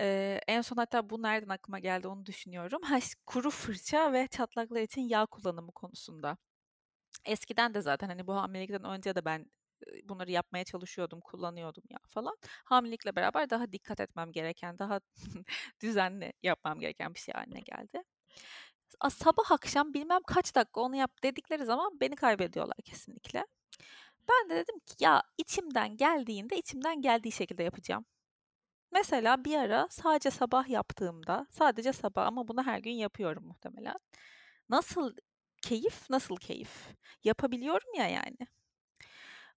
Ee, 0.00 0.40
en 0.48 0.62
son 0.62 0.76
hatta 0.76 1.10
bu 1.10 1.22
nereden 1.22 1.48
aklıma 1.48 1.78
geldi 1.78 2.08
onu 2.08 2.26
düşünüyorum. 2.26 2.82
Ha, 2.82 2.98
kuru 3.26 3.50
fırça 3.50 4.12
ve 4.12 4.28
çatlaklar 4.28 4.80
için 4.80 5.02
yağ 5.02 5.26
kullanımı 5.26 5.72
konusunda. 5.72 6.36
Eskiden 7.24 7.74
de 7.74 7.82
zaten 7.82 8.08
hani 8.08 8.26
bu 8.26 8.36
hamilelikten 8.36 8.84
önce 8.84 9.14
de 9.14 9.24
ben 9.24 9.46
bunları 10.04 10.30
yapmaya 10.30 10.64
çalışıyordum, 10.64 11.20
kullanıyordum 11.20 11.84
ya 11.90 11.98
falan. 12.08 12.36
Hamilelikle 12.64 13.16
beraber 13.16 13.50
daha 13.50 13.72
dikkat 13.72 14.00
etmem 14.00 14.32
gereken, 14.32 14.78
daha 14.78 15.00
düzenli 15.82 16.32
yapmam 16.42 16.80
gereken 16.80 17.14
bir 17.14 17.18
şey 17.18 17.34
haline 17.34 17.60
geldi. 17.60 18.02
Sabah 19.10 19.50
akşam 19.52 19.94
bilmem 19.94 20.22
kaç 20.26 20.54
dakika 20.54 20.80
onu 20.80 20.96
yap 20.96 21.22
dedikleri 21.22 21.64
zaman 21.64 22.00
beni 22.00 22.16
kaybediyorlar 22.16 22.76
kesinlikle. 22.84 23.46
Ben 24.28 24.50
de 24.50 24.56
dedim 24.56 24.78
ki 24.78 24.94
ya 25.04 25.22
içimden 25.38 25.96
geldiğinde 25.96 26.56
içimden 26.58 27.02
geldiği 27.02 27.32
şekilde 27.32 27.62
yapacağım. 27.62 28.04
Mesela 28.92 29.44
bir 29.44 29.56
ara 29.56 29.88
sadece 29.90 30.30
sabah 30.30 30.68
yaptığımda, 30.68 31.46
sadece 31.50 31.92
sabah 31.92 32.26
ama 32.26 32.48
bunu 32.48 32.62
her 32.66 32.78
gün 32.78 32.92
yapıyorum 32.92 33.46
muhtemelen. 33.46 33.96
Nasıl 34.68 35.14
keyif, 35.62 36.10
nasıl 36.10 36.36
keyif? 36.36 36.88
Yapabiliyorum 37.24 37.94
ya 37.94 38.08
yani. 38.08 38.38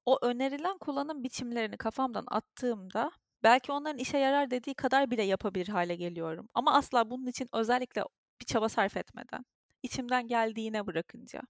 O 0.06 0.20
önerilen 0.22 0.78
kullanım 0.78 1.24
biçimlerini 1.24 1.78
kafamdan 1.78 2.26
attığımda 2.28 3.12
belki 3.44 3.72
onların 3.72 3.98
işe 3.98 4.18
yarar 4.18 4.52
dediği 4.52 4.76
kadar 4.76 5.12
bile 5.12 5.24
yapabilir 5.24 5.68
hale 5.68 5.96
geliyorum. 5.96 6.50
Ama 6.54 6.74
asla 6.76 7.10
bunun 7.10 7.28
için 7.28 7.48
özellikle 7.54 8.04
bir 8.42 8.46
çaba 8.46 8.70
sarf 8.70 8.98
etmeden, 8.98 9.46
içimden 9.84 10.28
geldiğine 10.28 10.88
bırakınca. 10.88 11.42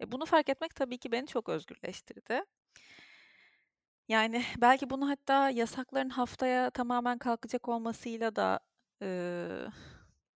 E 0.00 0.12
bunu 0.12 0.26
fark 0.26 0.48
etmek 0.48 0.74
tabii 0.74 0.98
ki 0.98 1.12
beni 1.12 1.26
çok 1.26 1.48
özgürleştirdi. 1.48 2.44
Yani 4.08 4.44
belki 4.58 4.90
bunu 4.90 5.08
hatta 5.10 5.50
yasakların 5.50 6.08
haftaya 6.10 6.70
tamamen 6.70 7.18
kalkacak 7.18 7.68
olmasıyla 7.68 8.36
da 8.36 8.60
e, 9.02 9.48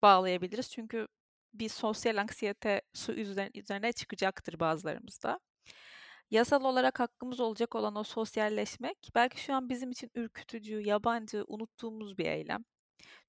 bağlayabiliriz. 0.01 0.71
Çünkü 0.71 1.07
bir 1.53 1.69
sosyal 1.69 2.17
anksiyete 2.17 2.81
su 2.93 3.13
üzerine 3.13 3.91
çıkacaktır 3.93 4.59
bazılarımızda. 4.59 5.39
Yasal 6.31 6.63
olarak 6.63 6.99
hakkımız 6.99 7.39
olacak 7.39 7.75
olan 7.75 7.95
o 7.95 8.03
sosyalleşmek 8.03 9.11
belki 9.15 9.41
şu 9.41 9.53
an 9.53 9.69
bizim 9.69 9.91
için 9.91 10.11
ürkütücü, 10.15 10.81
yabancı, 10.81 11.43
unuttuğumuz 11.47 12.17
bir 12.17 12.25
eylem. 12.25 12.65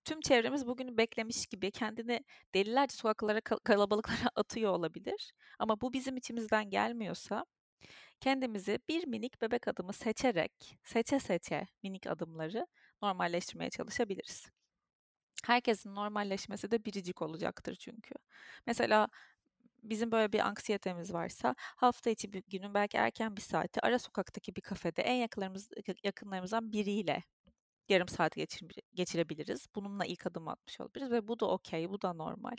Tüm 0.04 0.20
çevremiz 0.20 0.66
bugünü 0.66 0.96
beklemiş 0.96 1.46
gibi 1.46 1.70
kendini 1.70 2.24
delilerce 2.54 2.96
sokaklara 2.96 3.40
kalabalıklara 3.40 4.30
atıyor 4.36 4.72
olabilir. 4.72 5.32
Ama 5.58 5.80
bu 5.80 5.92
bizim 5.92 6.16
içimizden 6.16 6.70
gelmiyorsa 6.70 7.46
kendimizi 8.20 8.78
bir 8.88 9.06
minik 9.06 9.42
bebek 9.42 9.68
adımı 9.68 9.92
seçerek, 9.92 10.78
seçe 10.84 11.20
seçe 11.20 11.66
minik 11.82 12.06
adımları 12.06 12.66
normalleştirmeye 13.02 13.70
çalışabiliriz. 13.70 14.46
Herkesin 15.44 15.94
normalleşmesi 15.94 16.70
de 16.70 16.84
biricik 16.84 17.22
olacaktır 17.22 17.74
çünkü. 17.74 18.14
Mesela 18.66 19.08
bizim 19.82 20.12
böyle 20.12 20.32
bir 20.32 20.40
anksiyetemiz 20.46 21.12
varsa 21.12 21.54
hafta 21.58 22.10
içi 22.10 22.32
bir 22.32 22.42
günün 22.48 22.74
belki 22.74 22.96
erken 22.96 23.36
bir 23.36 23.40
saati 23.42 23.80
ara 23.86 23.98
sokaktaki 23.98 24.56
bir 24.56 24.60
kafede 24.60 25.02
en 25.02 25.14
yakınlarımız, 25.14 25.70
yakınlarımızdan 26.04 26.72
biriyle 26.72 27.22
yarım 27.88 28.08
saat 28.08 28.36
geçir, 28.36 28.68
geçirebiliriz. 28.94 29.66
Bununla 29.74 30.04
ilk 30.06 30.26
adım 30.26 30.48
atmış 30.48 30.80
olabiliriz 30.80 31.12
ve 31.12 31.28
bu 31.28 31.40
da 31.40 31.46
okey, 31.46 31.90
bu 31.90 32.02
da 32.02 32.12
normal. 32.12 32.56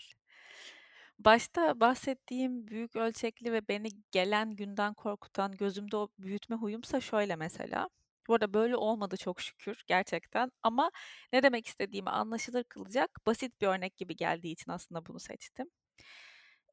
Başta 1.19 1.79
bahsettiğim 1.79 2.67
büyük 2.67 2.95
ölçekli 2.95 3.51
ve 3.53 3.67
beni 3.67 3.89
gelen 4.11 4.55
günden 4.55 4.93
korkutan 4.93 5.51
gözümde 5.51 5.97
o 5.97 6.09
büyütme 6.19 6.55
huyumsa 6.55 7.01
şöyle 7.01 7.35
mesela. 7.35 7.89
Bu 8.27 8.33
arada 8.33 8.53
böyle 8.53 8.75
olmadı 8.75 9.17
çok 9.17 9.41
şükür 9.41 9.83
gerçekten 9.87 10.51
ama 10.63 10.91
ne 11.33 11.43
demek 11.43 11.67
istediğimi 11.67 12.09
anlaşılır 12.09 12.63
kılacak 12.63 13.19
basit 13.27 13.61
bir 13.61 13.67
örnek 13.67 13.97
gibi 13.97 14.15
geldiği 14.15 14.51
için 14.51 14.71
aslında 14.71 15.05
bunu 15.05 15.19
seçtim. 15.19 15.67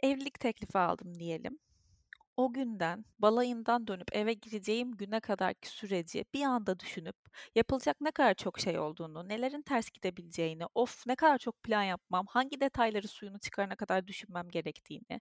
Evlilik 0.02 0.40
teklifi 0.40 0.78
aldım 0.78 1.18
diyelim. 1.18 1.58
O 2.36 2.52
günden, 2.52 3.04
balayından 3.18 3.86
dönüp 3.86 4.16
eve 4.16 4.32
gireceğim 4.34 4.92
güne 4.92 5.20
kadarki 5.20 5.68
süreci 5.70 6.24
bir 6.34 6.42
anda 6.44 6.80
düşünüp 6.80 7.16
yapılacak 7.54 7.96
ne 8.00 8.10
kadar 8.10 8.34
çok 8.34 8.60
şey 8.60 8.78
olduğunu, 8.78 9.28
nelerin 9.28 9.62
ters 9.62 9.90
gidebileceğini, 9.90 10.64
of 10.74 11.06
ne 11.06 11.16
kadar 11.16 11.38
çok 11.38 11.62
plan 11.62 11.82
yapmam, 11.82 12.26
hangi 12.30 12.60
detayları 12.60 13.08
suyunu 13.08 13.40
çıkarana 13.40 13.76
kadar 13.76 14.06
düşünmem 14.06 14.48
gerektiğini, 14.48 15.20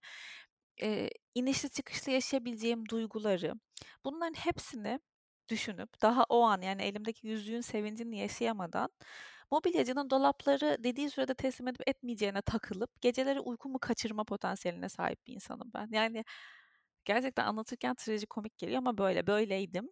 e, 0.81 1.09
inişli 1.36 1.69
çıkışlı 1.69 2.12
yaşayabileceğim 2.12 2.89
duyguları, 2.89 3.53
bunların 4.05 4.33
hepsini 4.33 5.00
düşünüp 5.50 6.01
daha 6.01 6.24
o 6.29 6.41
an 6.44 6.62
yani 6.62 6.82
elimdeki 6.84 7.27
yüzüğün 7.27 7.62
sevincini 7.62 8.18
yaşayamadan 8.20 8.89
mobilyacının 9.51 10.10
dolapları 10.10 10.77
dediği 10.84 11.10
sürede 11.10 11.34
teslim 11.34 11.68
edip 11.68 11.89
etmeyeceğine 11.89 12.41
takılıp 12.41 13.01
geceleri 13.01 13.39
uykumu 13.39 13.79
kaçırma 13.79 14.24
potansiyeline 14.24 14.89
sahip 14.89 15.27
bir 15.27 15.34
insanım 15.34 15.72
ben. 15.74 15.88
Yani 15.91 16.25
gerçekten 17.06 17.46
anlatırken 17.46 17.96
trajikomik 17.96 18.58
geliyor 18.58 18.77
ama 18.79 18.98
böyle 18.98 19.27
böyleydim. 19.27 19.89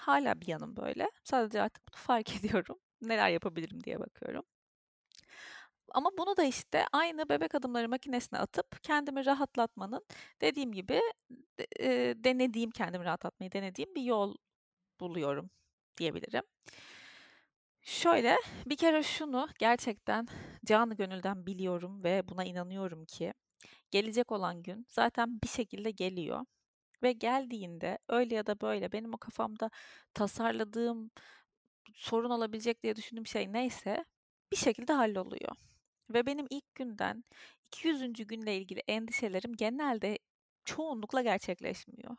Hala 0.00 0.40
bir 0.40 0.48
yanım 0.48 0.76
böyle. 0.76 1.10
Sadece 1.24 1.62
artık 1.62 1.82
bunu 1.88 1.96
fark 2.02 2.36
ediyorum. 2.44 2.78
Neler 3.02 3.30
yapabilirim 3.30 3.84
diye 3.84 4.00
bakıyorum. 4.00 4.44
Ama 5.94 6.10
bunu 6.18 6.36
da 6.36 6.44
işte 6.44 6.84
aynı 6.92 7.28
bebek 7.28 7.54
adımları 7.54 7.88
makinesine 7.88 8.38
atıp 8.38 8.82
kendimi 8.82 9.26
rahatlatmanın 9.26 10.04
dediğim 10.40 10.72
gibi 10.72 11.00
e, 11.80 12.14
denediğim 12.16 12.70
kendimi 12.70 13.04
rahatlatmayı 13.04 13.52
denediğim 13.52 13.94
bir 13.94 14.02
yol 14.02 14.34
buluyorum 15.00 15.50
diyebilirim. 15.98 16.42
Şöyle 17.82 18.36
bir 18.66 18.76
kere 18.76 19.02
şunu 19.02 19.48
gerçekten 19.58 20.26
canı 20.64 20.94
gönülden 20.96 21.46
biliyorum 21.46 22.04
ve 22.04 22.28
buna 22.28 22.44
inanıyorum 22.44 23.04
ki 23.04 23.32
gelecek 23.90 24.32
olan 24.32 24.62
gün 24.62 24.86
zaten 24.88 25.40
bir 25.42 25.48
şekilde 25.48 25.90
geliyor. 25.90 26.40
Ve 27.02 27.12
geldiğinde 27.12 27.98
öyle 28.08 28.34
ya 28.34 28.46
da 28.46 28.60
böyle 28.60 28.92
benim 28.92 29.14
o 29.14 29.18
kafamda 29.18 29.70
tasarladığım 30.14 31.10
sorun 31.94 32.30
olabilecek 32.30 32.82
diye 32.82 32.96
düşündüğüm 32.96 33.26
şey 33.26 33.52
neyse 33.52 34.04
bir 34.52 34.56
şekilde 34.56 34.92
halloluyor. 34.92 35.56
Ve 36.10 36.26
benim 36.26 36.46
ilk 36.50 36.74
günden 36.74 37.24
200. 37.66 38.26
günle 38.26 38.56
ilgili 38.56 38.82
endişelerim 38.88 39.52
genelde 39.56 40.18
çoğunlukla 40.64 41.22
gerçekleşmiyor. 41.22 42.16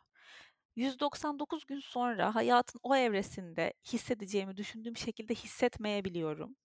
199 0.76 1.66
gün 1.66 1.80
sonra 1.80 2.34
hayatın 2.34 2.80
o 2.82 2.96
evresinde 2.96 3.72
hissedeceğimi 3.92 4.56
düşündüğüm 4.56 4.96
şekilde 4.96 5.34
hissetmeyebiliyorum. 5.34 6.56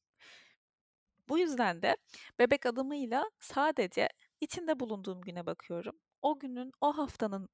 Bu 1.29 1.39
yüzden 1.39 1.81
de 1.81 1.97
bebek 2.39 2.65
adımıyla 2.65 3.25
sadece 3.39 4.09
içinde 4.41 4.79
bulunduğum 4.79 5.21
güne 5.21 5.45
bakıyorum. 5.45 5.95
O 6.21 6.39
günün, 6.39 6.71
o 6.81 6.97
haftanın 6.97 7.49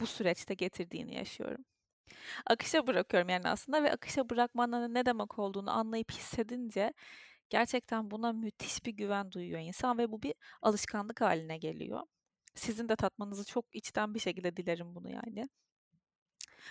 bu 0.00 0.06
süreçte 0.06 0.54
getirdiğini 0.54 1.14
yaşıyorum. 1.14 1.64
Akışa 2.46 2.86
bırakıyorum 2.86 3.28
yani 3.28 3.48
aslında 3.48 3.82
ve 3.82 3.92
akışa 3.92 4.30
bırakmanın 4.30 4.94
ne 4.94 5.06
demek 5.06 5.38
olduğunu 5.38 5.70
anlayıp 5.70 6.12
hissedince 6.12 6.92
gerçekten 7.50 8.10
buna 8.10 8.32
müthiş 8.32 8.86
bir 8.86 8.92
güven 8.92 9.32
duyuyor 9.32 9.60
insan 9.60 9.98
ve 9.98 10.12
bu 10.12 10.22
bir 10.22 10.34
alışkanlık 10.62 11.20
haline 11.20 11.58
geliyor. 11.58 12.02
Sizin 12.54 12.88
de 12.88 12.96
tatmanızı 12.96 13.44
çok 13.46 13.66
içten 13.76 14.14
bir 14.14 14.20
şekilde 14.20 14.56
dilerim 14.56 14.94
bunu 14.94 15.10
yani. 15.10 15.48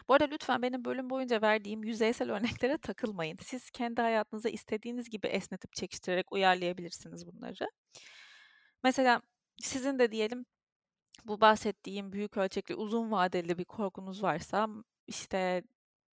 Bu 0.08 0.14
arada 0.14 0.26
lütfen 0.26 0.62
benim 0.62 0.86
bölüm 0.86 1.10
boyunca 1.10 1.42
verdiğim 1.42 1.84
yüzeysel 1.84 2.32
örneklere 2.32 2.78
takılmayın. 2.78 3.38
Siz 3.42 3.72
kendi 3.72 4.02
hayatınıza 4.02 4.50
istediğiniz 4.50 5.10
gibi 5.10 5.28
esnetip 5.28 5.74
çekiştirerek 5.74 6.32
uyarlayabilirsiniz 6.32 7.28
bunları. 7.28 7.72
Mesela 8.84 9.22
sizin 9.62 10.00
de 10.00 10.12
diyelim 10.12 10.46
bu 11.26 11.42
bahsettiğim 11.42 12.14
büyük 12.14 12.38
ölçekli 12.38 12.76
uzun 12.76 13.12
vadeli 13.12 13.58
bir 13.58 13.66
korkunuz 13.66 14.24
varsa 14.24 14.68
işte 15.08 15.64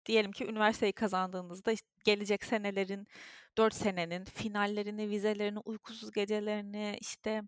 diyelim 0.08 0.32
ki 0.32 0.46
üniversiteyi 0.46 0.94
kazandığınızda 0.94 1.72
işte 1.72 1.88
gelecek 2.06 2.44
senelerin, 2.46 3.08
4 3.58 3.74
senenin 3.76 4.26
finallerini, 4.26 5.10
vizelerini, 5.10 5.60
uykusuz 5.60 6.12
gecelerini, 6.12 6.98
işte 7.02 7.42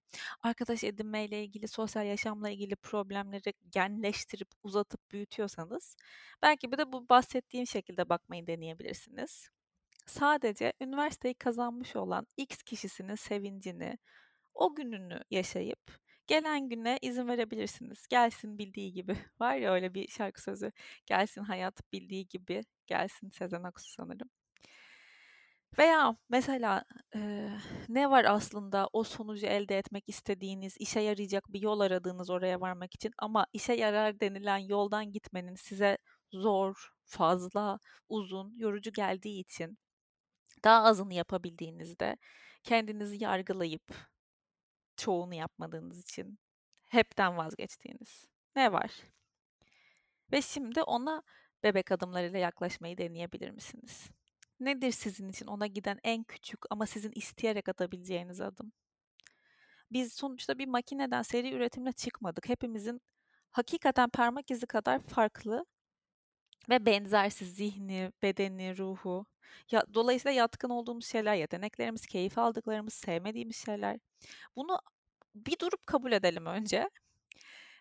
arkadaş 0.43 0.83
edinmeyle 0.83 1.43
ilgili, 1.43 1.67
sosyal 1.67 2.05
yaşamla 2.05 2.49
ilgili 2.49 2.75
problemleri 2.75 3.53
genleştirip, 3.71 4.47
uzatıp 4.63 5.11
büyütüyorsanız 5.11 5.95
belki 6.41 6.71
bir 6.71 6.77
de 6.77 6.91
bu 6.91 7.09
bahsettiğim 7.09 7.67
şekilde 7.67 8.09
bakmayı 8.09 8.47
deneyebilirsiniz. 8.47 9.49
Sadece 10.05 10.73
üniversiteyi 10.81 11.33
kazanmış 11.33 11.95
olan 11.95 12.27
X 12.37 12.63
kişisinin 12.63 13.15
sevincini, 13.15 13.97
o 14.53 14.75
gününü 14.75 15.21
yaşayıp 15.31 15.99
gelen 16.29 16.69
güne 16.69 16.99
izin 17.01 17.27
verebilirsiniz. 17.27 18.07
Gelsin 18.07 18.57
bildiği 18.57 18.93
gibi. 18.93 19.17
Var 19.39 19.55
ya 19.55 19.73
öyle 19.73 19.93
bir 19.93 20.07
şarkı 20.07 20.41
sözü. 20.41 20.71
Gelsin 21.05 21.43
hayat 21.43 21.93
bildiği 21.93 22.27
gibi. 22.27 22.63
Gelsin 22.87 23.29
Sezen 23.29 23.63
Aksu 23.63 23.91
sanırım. 23.91 24.29
Veya 25.77 26.15
mesela 26.29 26.83
e, 27.15 27.49
ne 27.89 28.09
var 28.09 28.25
aslında 28.25 28.89
o 28.93 29.03
sonucu 29.03 29.45
elde 29.45 29.77
etmek 29.77 30.03
istediğiniz, 30.09 30.75
işe 30.79 30.99
yarayacak 30.99 31.53
bir 31.53 31.61
yol 31.61 31.79
aradığınız 31.79 32.29
oraya 32.29 32.61
varmak 32.61 32.95
için 32.95 33.11
ama 33.17 33.45
işe 33.53 33.73
yarar 33.73 34.19
denilen 34.19 34.57
yoldan 34.57 35.11
gitmenin 35.11 35.55
size 35.55 35.97
zor, 36.31 36.89
fazla, 37.05 37.79
uzun, 38.09 38.53
yorucu 38.57 38.91
geldiği 38.93 39.39
için 39.41 39.77
daha 40.63 40.83
azını 40.83 41.13
yapabildiğinizde 41.13 42.17
kendinizi 42.63 43.23
yargılayıp 43.23 43.83
çoğunu 44.99 45.35
yapmadığınız 45.35 46.01
için 46.01 46.39
hepten 46.89 47.37
vazgeçtiğiniz 47.37 48.27
ne 48.55 48.71
var? 48.71 48.91
Ve 50.31 50.41
şimdi 50.41 50.81
ona 50.81 51.23
bebek 51.63 51.91
adımlarıyla 51.91 52.39
yaklaşmayı 52.39 52.97
deneyebilir 52.97 53.49
misiniz? 53.51 54.09
Nedir 54.59 54.91
sizin 54.91 55.29
için 55.29 55.47
ona 55.47 55.67
giden 55.67 55.99
en 56.03 56.23
küçük 56.23 56.59
ama 56.69 56.85
sizin 56.85 57.11
isteyerek 57.15 57.69
atabileceğiniz 57.69 58.41
adım? 58.41 58.71
Biz 59.91 60.13
sonuçta 60.13 60.57
bir 60.57 60.67
makineden 60.67 61.21
seri 61.21 61.53
üretimle 61.53 61.91
çıkmadık. 61.91 62.49
Hepimizin 62.49 63.01
hakikaten 63.51 64.09
parmak 64.09 64.51
izi 64.51 64.67
kadar 64.67 64.99
farklı 64.99 65.65
ve 66.69 66.85
benzersiz 66.85 67.55
zihni, 67.55 68.11
bedeni, 68.23 68.77
ruhu. 68.77 69.25
Ya, 69.71 69.83
dolayısıyla 69.93 70.31
yatkın 70.31 70.69
olduğumuz 70.69 71.05
şeyler, 71.07 71.35
yeteneklerimiz, 71.35 72.05
keyif 72.05 72.37
aldıklarımız, 72.37 72.93
sevmediğimiz 72.93 73.65
şeyler. 73.65 73.99
Bunu 74.55 74.79
bir 75.35 75.59
durup 75.59 75.87
kabul 75.87 76.11
edelim 76.11 76.45
önce. 76.45 76.89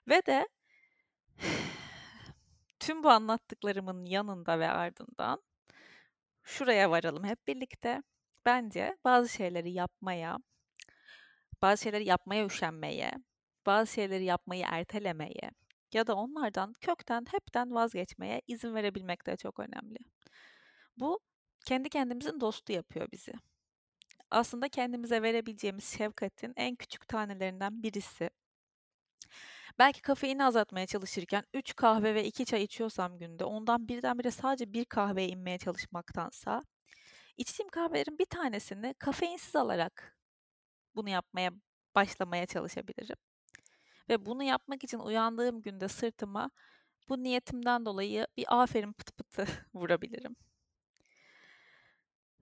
Ve 0.08 0.26
de 0.26 0.48
tüm 2.80 3.02
bu 3.02 3.10
anlattıklarımın 3.10 4.04
yanında 4.06 4.58
ve 4.58 4.68
ardından 4.68 5.42
şuraya 6.42 6.90
varalım 6.90 7.24
hep 7.24 7.46
birlikte. 7.46 8.02
Bence 8.46 8.96
bazı 9.04 9.28
şeyleri 9.28 9.72
yapmaya, 9.72 10.38
bazı 11.62 11.82
şeyleri 11.82 12.04
yapmaya 12.04 12.46
üşenmeye, 12.46 13.12
bazı 13.66 13.92
şeyleri 13.92 14.24
yapmayı 14.24 14.64
ertelemeye 14.68 15.50
ya 15.94 16.06
da 16.06 16.14
onlardan 16.16 16.72
kökten 16.80 17.26
hepten 17.30 17.74
vazgeçmeye 17.74 18.42
izin 18.46 18.74
verebilmek 18.74 19.26
de 19.26 19.36
çok 19.36 19.60
önemli. 19.60 19.98
Bu 20.96 21.20
kendi 21.66 21.88
kendimizin 21.88 22.40
dostu 22.40 22.72
yapıyor 22.72 23.08
bizi. 23.12 23.32
Aslında 24.30 24.68
kendimize 24.68 25.22
verebileceğimiz 25.22 25.84
şefkatin 25.98 26.52
en 26.56 26.76
küçük 26.76 27.08
tanelerinden 27.08 27.82
birisi. 27.82 28.30
Belki 29.78 30.02
kafeini 30.02 30.44
azaltmaya 30.44 30.86
çalışırken 30.86 31.44
3 31.54 31.76
kahve 31.76 32.14
ve 32.14 32.24
2 32.24 32.44
çay 32.44 32.62
içiyorsam 32.64 33.18
günde 33.18 33.44
ondan 33.44 33.88
birdenbire 33.88 34.30
sadece 34.30 34.72
bir 34.72 34.84
kahveye 34.84 35.28
inmeye 35.28 35.58
çalışmaktansa 35.58 36.62
içtiğim 37.36 37.70
kahvelerin 37.70 38.18
bir 38.18 38.26
tanesini 38.26 38.94
kafeinsiz 38.98 39.56
alarak 39.56 40.18
bunu 40.96 41.10
yapmaya 41.10 41.50
başlamaya 41.94 42.46
çalışabilirim. 42.46 43.16
Ve 44.08 44.26
bunu 44.26 44.42
yapmak 44.42 44.84
için 44.84 44.98
uyandığım 44.98 45.62
günde 45.62 45.88
sırtıma 45.88 46.50
bu 47.08 47.22
niyetimden 47.22 47.86
dolayı 47.86 48.26
bir 48.36 48.62
aferin 48.62 48.92
pıt 48.92 49.16
pıtı 49.18 49.46
vurabilirim. 49.74 50.36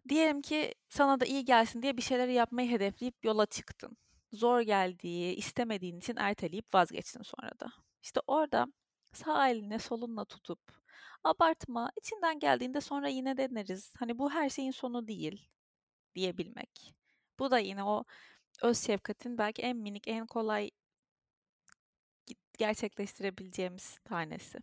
Diyelim 0.09 0.42
ki 0.42 0.74
sana 0.88 1.20
da 1.20 1.24
iyi 1.24 1.44
gelsin 1.44 1.83
diye 1.83 1.96
bir 1.96 2.02
şeyleri 2.02 2.33
yapmayı 2.33 2.70
hedefleyip 2.70 3.24
yola 3.24 3.46
çıktın. 3.46 3.96
Zor 4.33 4.61
geldiği, 4.61 5.35
istemediğin 5.35 5.98
için 5.98 6.16
erteleyip 6.16 6.74
vazgeçtin 6.74 7.22
sonra 7.22 7.61
da. 7.61 7.72
İşte 8.02 8.20
orada 8.26 8.66
sağ 9.12 9.48
eline 9.48 9.79
solunla 9.79 10.24
tutup 10.24 10.61
abartma, 11.24 11.90
içinden 11.96 12.38
geldiğinde 12.38 12.81
sonra 12.81 13.09
yine 13.09 13.37
deneriz. 13.37 13.94
Hani 13.98 14.18
bu 14.18 14.31
her 14.31 14.48
şeyin 14.50 14.70
sonu 14.70 15.09
değil 15.09 15.48
diyebilmek. 16.14 16.94
Bu 17.38 17.50
da 17.50 17.59
yine 17.59 17.85
o 17.85 18.05
öz 18.62 18.79
şefkatin 18.87 19.38
belki 19.38 19.62
en 19.62 19.76
minik, 19.76 20.09
en 20.09 20.26
kolay 20.26 20.70
gerçekleştirebileceğimiz 22.58 23.98
tanesi. 23.98 24.58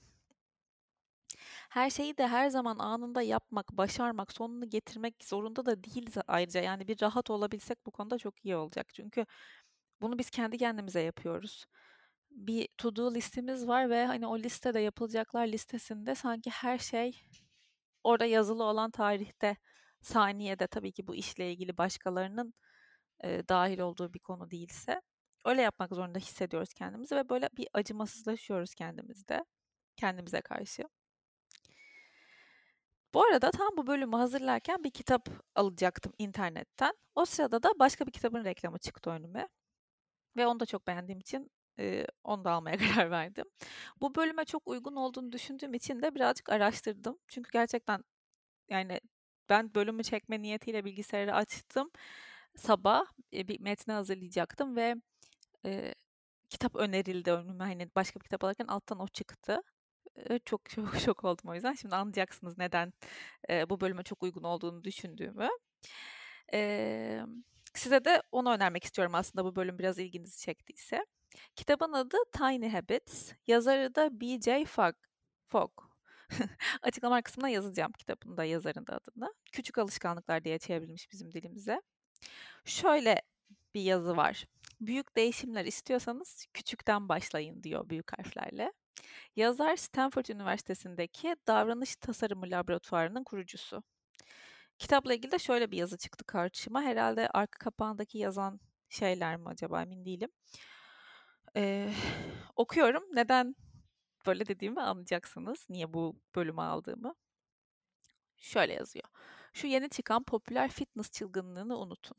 Her 1.70 1.90
şeyi 1.90 2.18
de 2.18 2.28
her 2.28 2.50
zaman 2.50 2.80
anında 2.80 3.22
yapmak, 3.22 3.72
başarmak, 3.72 4.32
sonunu 4.32 4.70
getirmek 4.70 5.24
zorunda 5.24 5.66
da 5.66 5.84
değiliz 5.84 6.14
ayrıca. 6.28 6.62
Yani 6.62 6.88
bir 6.88 7.02
rahat 7.02 7.30
olabilsek 7.30 7.86
bu 7.86 7.92
konuda 7.92 8.18
çok 8.18 8.46
iyi 8.46 8.56
olacak. 8.56 8.88
Çünkü 8.94 9.26
bunu 10.02 10.20
biz 10.20 10.30
kendi 10.30 10.58
kendimize 10.58 11.02
yapıyoruz. 11.02 11.66
Bir 12.32 12.68
to 12.78 12.96
do 12.96 13.16
listemiz 13.16 13.68
var 13.68 13.90
ve 13.90 14.06
hani 14.06 14.28
o 14.28 14.40
listede 14.40 14.80
yapılacaklar 14.80 15.48
listesinde 15.48 16.16
sanki 16.16 16.50
her 16.50 16.78
şey 16.78 17.22
orada 18.04 18.26
yazılı 18.26 18.64
olan 18.64 18.92
tarihte, 18.92 19.58
saniyede 20.02 20.68
tabii 20.68 20.92
ki 20.92 21.08
bu 21.08 21.16
işle 21.16 21.52
ilgili 21.52 21.78
başkalarının 21.78 22.54
e, 23.24 23.44
dahil 23.50 23.80
olduğu 23.80 24.14
bir 24.14 24.20
konu 24.20 24.52
değilse 24.52 25.02
öyle 25.46 25.62
yapmak 25.62 25.96
zorunda 25.96 26.20
hissediyoruz 26.20 26.74
kendimizi 26.74 27.16
ve 27.16 27.30
böyle 27.30 27.50
bir 27.58 27.68
acımasızlaşıyoruz 27.74 28.76
kendimizde, 28.76 29.46
kendimize 29.98 30.42
karşı. 30.42 30.84
Bu 33.14 33.24
arada 33.24 33.52
tam 33.52 33.78
bu 33.78 33.88
bölümü 33.88 34.16
hazırlarken 34.16 34.84
bir 34.84 34.92
kitap 34.92 35.30
alacaktım 35.56 36.14
internetten. 36.18 36.94
O 37.16 37.26
sırada 37.26 37.64
da 37.64 37.70
başka 37.80 38.08
bir 38.08 38.12
kitabın 38.12 38.46
reklamı 38.46 38.78
çıktı 38.80 39.10
önüme. 39.10 39.48
Ve 40.38 40.48
onu 40.48 40.60
da 40.60 40.66
çok 40.66 40.88
beğendiğim 40.88 41.20
için 41.20 41.52
e, 41.80 42.08
onu 42.24 42.46
da 42.46 42.52
almaya 42.52 42.78
karar 42.96 43.12
verdim. 43.12 43.46
Bu 44.02 44.16
bölüme 44.16 44.46
çok 44.46 44.68
uygun 44.68 44.96
olduğunu 44.96 45.32
düşündüğüm 45.32 45.74
için 45.74 46.02
de 46.02 46.16
birazcık 46.16 46.50
araştırdım. 46.50 47.20
Çünkü 47.28 47.52
gerçekten 47.52 48.04
yani 48.70 49.02
ben 49.50 49.76
bölümü 49.76 50.04
çekme 50.04 50.42
niyetiyle 50.42 50.86
bilgisayarı 50.86 51.36
açtım. 51.36 51.92
Sabah 52.56 53.06
bir 53.34 53.60
metni 53.60 53.94
hazırlayacaktım 53.94 54.76
ve 54.76 54.96
e, 55.66 55.96
kitap 56.50 56.76
önerildi 56.76 57.32
önüme. 57.32 57.64
Hani 57.64 57.90
başka 57.96 58.20
bir 58.20 58.24
kitap 58.24 58.44
alırken 58.44 58.68
alttan 58.68 59.00
o 59.00 59.08
çıktı. 59.08 59.62
E, 60.30 60.40
çok 60.40 60.70
çok 60.70 60.96
şok 61.00 61.24
oldum 61.24 61.50
o 61.50 61.56
yüzden. 61.56 61.74
Şimdi 61.74 61.96
anlayacaksınız 61.96 62.58
neden 62.58 62.94
e, 63.50 63.70
bu 63.70 63.82
bölüme 63.82 64.04
çok 64.04 64.24
uygun 64.24 64.44
olduğunu 64.44 64.84
düşündüğümü. 64.84 65.50
E, 66.54 67.22
size 67.74 68.06
de 68.06 68.22
onu 68.32 68.54
önermek 68.54 68.84
istiyorum 68.84 69.16
aslında 69.16 69.46
bu 69.46 69.56
bölüm 69.56 69.80
biraz 69.80 70.00
ilginizi 70.00 70.40
çektiyse. 70.40 71.06
Kitabın 71.56 71.94
adı 71.94 72.18
Tiny 72.32 72.70
Habits. 72.70 73.32
Yazarı 73.48 73.96
da 73.96 74.22
B.J. 74.22 74.66
Fogg. 74.66 74.96
Fogg. 75.48 75.72
Açıklama 76.82 77.22
kısmına 77.22 77.50
yazacağım 77.50 77.92
kitabın 77.92 78.38
da 78.38 78.44
yazarın 78.44 78.88
da 78.88 78.94
adını. 78.98 79.34
Küçük 79.52 79.78
alışkanlıklar 79.78 80.44
diye 80.44 80.60
çevrilmiş 80.60 81.12
bizim 81.12 81.32
dilimize. 81.32 81.82
Şöyle 82.66 83.22
bir 83.74 83.82
yazı 83.82 84.18
var. 84.18 84.48
Büyük 84.88 85.16
değişimler 85.18 85.66
istiyorsanız 85.66 86.46
küçükten 86.54 87.10
başlayın 87.10 87.64
diyor 87.64 87.90
büyük 87.90 88.18
harflerle. 88.18 88.74
Yazar 89.36 89.76
Stanford 89.76 90.26
Üniversitesi'ndeki 90.26 91.36
davranış 91.48 91.96
tasarımı 91.96 92.46
laboratuvarının 92.46 93.24
kurucusu. 93.24 93.84
Kitapla 94.80 95.14
ilgili 95.14 95.32
de 95.32 95.40
şöyle 95.40 95.72
bir 95.72 95.78
yazı 95.78 95.98
çıktı 95.98 96.26
karşıma. 96.26 96.82
Herhalde 96.82 97.30
arka 97.30 97.60
kapağındaki 97.60 98.18
yazan 98.18 98.60
şeyler 98.90 99.38
mi 99.38 99.50
acaba 99.50 99.82
emin 99.82 100.06
değilim. 100.06 100.30
Ee, 101.56 101.94
okuyorum. 102.56 103.04
Neden 103.14 103.56
böyle 104.26 104.46
dediğimi 104.46 104.82
anlayacaksınız. 104.82 105.66
Niye 105.70 105.94
bu 105.94 106.20
bölümü 106.36 106.62
aldığımı. 106.62 107.16
Şöyle 108.38 108.74
yazıyor. 108.74 109.06
Şu 109.54 109.68
yeni 109.68 109.90
çıkan 109.90 110.24
popüler 110.24 110.72
fitness 110.72 111.12
çılgınlığını 111.12 111.78
unutun. 111.78 112.18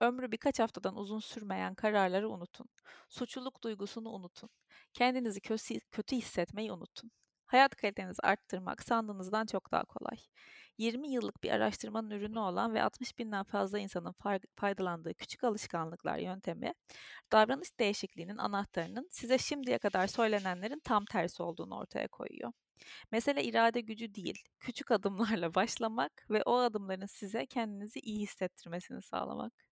Ömrü 0.00 0.32
birkaç 0.32 0.58
haftadan 0.58 0.96
uzun 0.96 1.18
sürmeyen 1.18 1.74
kararları 1.74 2.30
unutun. 2.30 2.68
Suçluluk 3.08 3.62
duygusunu 3.62 4.10
unutun. 4.10 4.50
Kendinizi 4.92 5.40
kötü, 5.92 6.16
hissetmeyi 6.16 6.72
unutun. 6.72 7.10
Hayat 7.46 7.76
kalitenizi 7.76 8.22
arttırmak 8.22 8.82
sandığınızdan 8.82 9.46
çok 9.46 9.72
daha 9.72 9.84
kolay. 9.84 10.16
20 10.78 11.08
yıllık 11.08 11.42
bir 11.42 11.50
araştırmanın 11.50 12.10
ürünü 12.10 12.38
olan 12.38 12.74
ve 12.74 12.82
60 12.82 13.18
binden 13.18 13.44
fazla 13.44 13.78
insanın 13.78 14.14
faydalandığı 14.56 15.14
küçük 15.14 15.44
alışkanlıklar 15.44 16.18
yöntemi, 16.18 16.72
davranış 17.32 17.78
değişikliğinin 17.80 18.36
anahtarının 18.36 19.08
size 19.10 19.38
şimdiye 19.38 19.78
kadar 19.78 20.06
söylenenlerin 20.06 20.80
tam 20.84 21.04
tersi 21.04 21.42
olduğunu 21.42 21.78
ortaya 21.78 22.08
koyuyor. 22.08 22.52
Mesele 23.12 23.44
irade 23.44 23.80
gücü 23.80 24.14
değil, 24.14 24.44
küçük 24.60 24.90
adımlarla 24.90 25.54
başlamak 25.54 26.26
ve 26.30 26.42
o 26.42 26.56
adımların 26.56 27.06
size 27.06 27.46
kendinizi 27.46 28.00
iyi 28.00 28.20
hissettirmesini 28.20 29.02
sağlamak. 29.02 29.65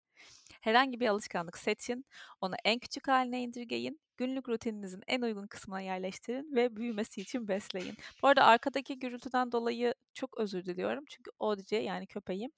Herhangi 0.60 1.00
bir 1.00 1.08
alışkanlık 1.08 1.58
seçin, 1.58 2.04
onu 2.40 2.54
en 2.64 2.78
küçük 2.78 3.08
haline 3.08 3.42
indirgeyin, 3.42 4.00
günlük 4.16 4.48
rutininizin 4.48 5.02
en 5.06 5.22
uygun 5.22 5.46
kısmına 5.46 5.80
yerleştirin 5.80 6.54
ve 6.54 6.76
büyümesi 6.76 7.20
için 7.20 7.48
besleyin. 7.48 7.96
Bu 8.22 8.28
arada 8.28 8.44
arkadaki 8.44 8.98
gürültüden 8.98 9.52
dolayı 9.52 9.94
çok 10.14 10.38
özür 10.38 10.64
diliyorum. 10.64 11.04
Çünkü 11.08 11.30
Odice 11.38 11.76
yani 11.76 12.06
köpeğim 12.06 12.50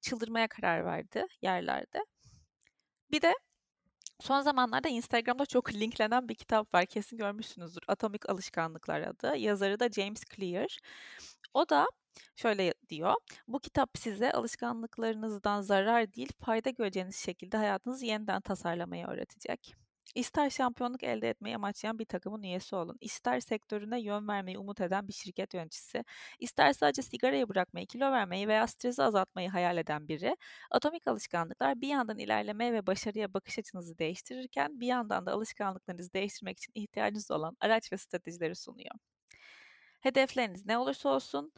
çıldırmaya 0.00 0.48
karar 0.48 0.84
verdi 0.84 1.26
yerlerde. 1.42 2.04
Bir 3.10 3.22
de 3.22 3.34
Son 4.22 4.40
zamanlarda 4.40 4.88
Instagram'da 4.88 5.46
çok 5.46 5.74
linklenen 5.74 6.28
bir 6.28 6.34
kitap 6.34 6.74
var. 6.74 6.86
Kesin 6.86 7.16
görmüşsünüzdür. 7.16 7.82
Atomik 7.88 8.28
Alışkanlıklar 8.30 9.00
adı. 9.00 9.36
Yazarı 9.36 9.80
da 9.80 9.88
James 9.88 10.24
Clear. 10.36 10.78
O 11.54 11.68
da 11.68 11.86
şöyle 12.36 12.74
diyor. 12.88 13.14
Bu 13.48 13.60
kitap 13.60 13.90
size 13.98 14.32
alışkanlıklarınızdan 14.32 15.60
zarar 15.60 16.14
değil, 16.14 16.32
fayda 16.40 16.70
göreceğiniz 16.70 17.16
şekilde 17.16 17.56
hayatınızı 17.56 18.06
yeniden 18.06 18.40
tasarlamayı 18.40 19.06
öğretecek. 19.06 19.74
İster 20.14 20.50
şampiyonluk 20.50 21.02
elde 21.02 21.28
etmeyi 21.30 21.56
amaçlayan 21.56 21.98
bir 21.98 22.04
takımın 22.04 22.42
üyesi 22.42 22.76
olun, 22.76 22.96
ister 23.00 23.40
sektörüne 23.40 24.00
yön 24.00 24.28
vermeyi 24.28 24.58
umut 24.58 24.80
eden 24.80 25.08
bir 25.08 25.12
şirket 25.12 25.54
yöneticisi, 25.54 26.04
ister 26.38 26.72
sadece 26.72 27.02
sigarayı 27.02 27.48
bırakmayı, 27.48 27.86
kilo 27.86 28.12
vermeyi 28.12 28.48
veya 28.48 28.66
stresi 28.66 29.02
azaltmayı 29.02 29.48
hayal 29.48 29.76
eden 29.76 30.08
biri, 30.08 30.36
atomik 30.70 31.06
alışkanlıklar 31.08 31.80
bir 31.80 31.88
yandan 31.88 32.18
ilerlemeye 32.18 32.72
ve 32.72 32.86
başarıya 32.86 33.34
bakış 33.34 33.58
açınızı 33.58 33.98
değiştirirken 33.98 34.80
bir 34.80 34.86
yandan 34.86 35.26
da 35.26 35.32
alışkanlıklarınızı 35.32 36.12
değiştirmek 36.12 36.58
için 36.58 36.72
ihtiyacınız 36.74 37.30
olan 37.30 37.56
araç 37.60 37.92
ve 37.92 37.96
stratejileri 37.98 38.56
sunuyor. 38.56 38.94
Hedefleriniz 40.00 40.66
ne 40.66 40.78
olursa 40.78 41.08
olsun, 41.08 41.52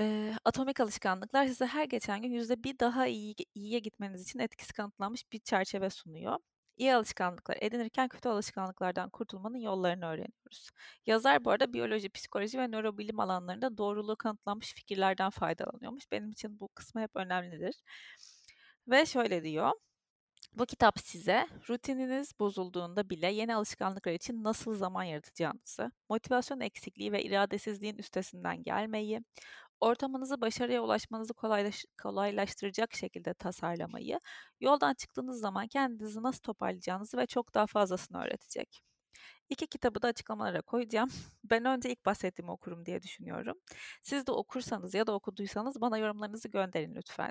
Eee, 0.00 0.36
atomik 0.44 0.80
alışkanlıklar 0.80 1.46
size 1.46 1.66
her 1.66 1.84
geçen 1.84 2.22
gün 2.22 2.32
yüzde 2.32 2.64
bir 2.64 2.78
daha 2.78 3.06
iyi 3.06 3.34
iyiye 3.54 3.78
gitmeniz 3.78 4.22
için 4.22 4.38
etkisi 4.38 4.72
kanıtlanmış 4.72 5.32
bir 5.32 5.38
çerçeve 5.38 5.90
sunuyor. 5.90 6.36
İyi 6.76 6.94
alışkanlıklar 6.94 7.58
edinirken 7.60 8.08
kötü 8.08 8.28
alışkanlıklardan 8.28 9.10
kurtulmanın 9.10 9.58
yollarını 9.58 10.06
öğreniyoruz. 10.06 10.68
Yazar 11.06 11.44
bu 11.44 11.50
arada 11.50 11.72
biyoloji, 11.72 12.10
psikoloji 12.10 12.58
ve 12.58 12.68
nörobilim 12.68 13.20
alanlarında 13.20 13.78
doğruluğu 13.78 14.16
kanıtlanmış 14.16 14.74
fikirlerden 14.74 15.30
faydalanıyormuş. 15.30 16.12
Benim 16.12 16.30
için 16.30 16.60
bu 16.60 16.68
kısmı 16.68 17.00
hep 17.00 17.10
önemlidir. 17.16 17.74
Ve 18.88 19.06
şöyle 19.06 19.42
diyor. 19.44 19.72
Bu 20.54 20.66
kitap 20.66 20.98
size 21.00 21.48
rutininiz 21.68 22.40
bozulduğunda 22.40 23.10
bile 23.10 23.26
yeni 23.32 23.54
alışkanlıklar 23.54 24.12
için 24.12 24.44
nasıl 24.44 24.74
zaman 24.74 25.04
yaratacağınızı, 25.04 25.92
motivasyon 26.08 26.60
eksikliği 26.60 27.12
ve 27.12 27.22
iradesizliğin 27.22 27.98
üstesinden 27.98 28.62
gelmeyi, 28.62 29.20
ortamınızı 29.80 30.40
başarıya 30.40 30.82
ulaşmanızı 30.82 31.34
kolaylaş 31.34 31.84
kolaylaştıracak 32.02 32.94
şekilde 32.94 33.34
tasarlamayı, 33.34 34.20
yoldan 34.60 34.94
çıktığınız 34.94 35.40
zaman 35.40 35.68
kendinizi 35.68 36.22
nasıl 36.22 36.40
toparlayacağınızı 36.40 37.16
ve 37.18 37.26
çok 37.26 37.54
daha 37.54 37.66
fazlasını 37.66 38.18
öğretecek. 38.22 38.82
İki 39.48 39.66
kitabı 39.66 40.02
da 40.02 40.08
açıklamalara 40.08 40.62
koyacağım. 40.62 41.08
Ben 41.44 41.64
önce 41.64 41.90
ilk 41.92 42.06
bahsettiğimi 42.06 42.50
okurum 42.52 42.86
diye 42.86 43.02
düşünüyorum. 43.02 43.56
Siz 44.02 44.26
de 44.26 44.32
okursanız 44.32 44.94
ya 44.94 45.06
da 45.06 45.12
okuduysanız 45.14 45.80
bana 45.80 45.98
yorumlarınızı 45.98 46.48
gönderin 46.48 46.94
lütfen. 46.94 47.30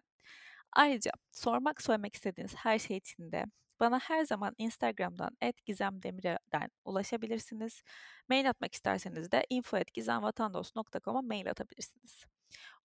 Ayrıca 0.74 1.12
sormak 1.32 1.82
söylemek 1.82 2.16
istediğiniz 2.16 2.56
her 2.56 2.80
şey 2.80 2.98
için 2.98 3.32
de 3.32 3.46
bana 3.80 4.00
her 4.00 4.26
zaman 4.26 4.56
Instagram'dan 4.58 5.38
@gizemdemir'den 5.66 6.70
ulaşabilirsiniz. 6.86 7.84
Mail 8.30 8.50
atmak 8.50 8.74
isterseniz 8.76 9.32
de 9.32 9.46
info@gizemvatandos.com'a 9.50 11.22
mail 11.22 11.50
atabilirsiniz. 11.50 12.26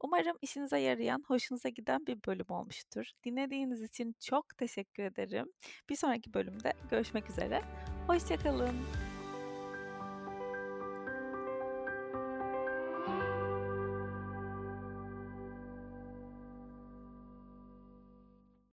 Umarım 0.01 0.37
işinize 0.43 0.79
yarayan, 0.79 1.25
hoşunuza 1.29 1.69
giden 1.69 2.07
bir 2.07 2.19
bölüm 2.27 2.47
olmuştur. 2.49 3.07
Dinlediğiniz 3.25 3.83
için 3.83 4.17
çok 4.21 4.59
teşekkür 4.59 5.03
ederim. 5.03 5.53
Bir 5.89 5.97
sonraki 5.97 6.35
bölümde 6.35 6.73
görüşmek 6.91 7.31
üzere. 7.31 7.63
Hoşçakalın. 8.07 8.77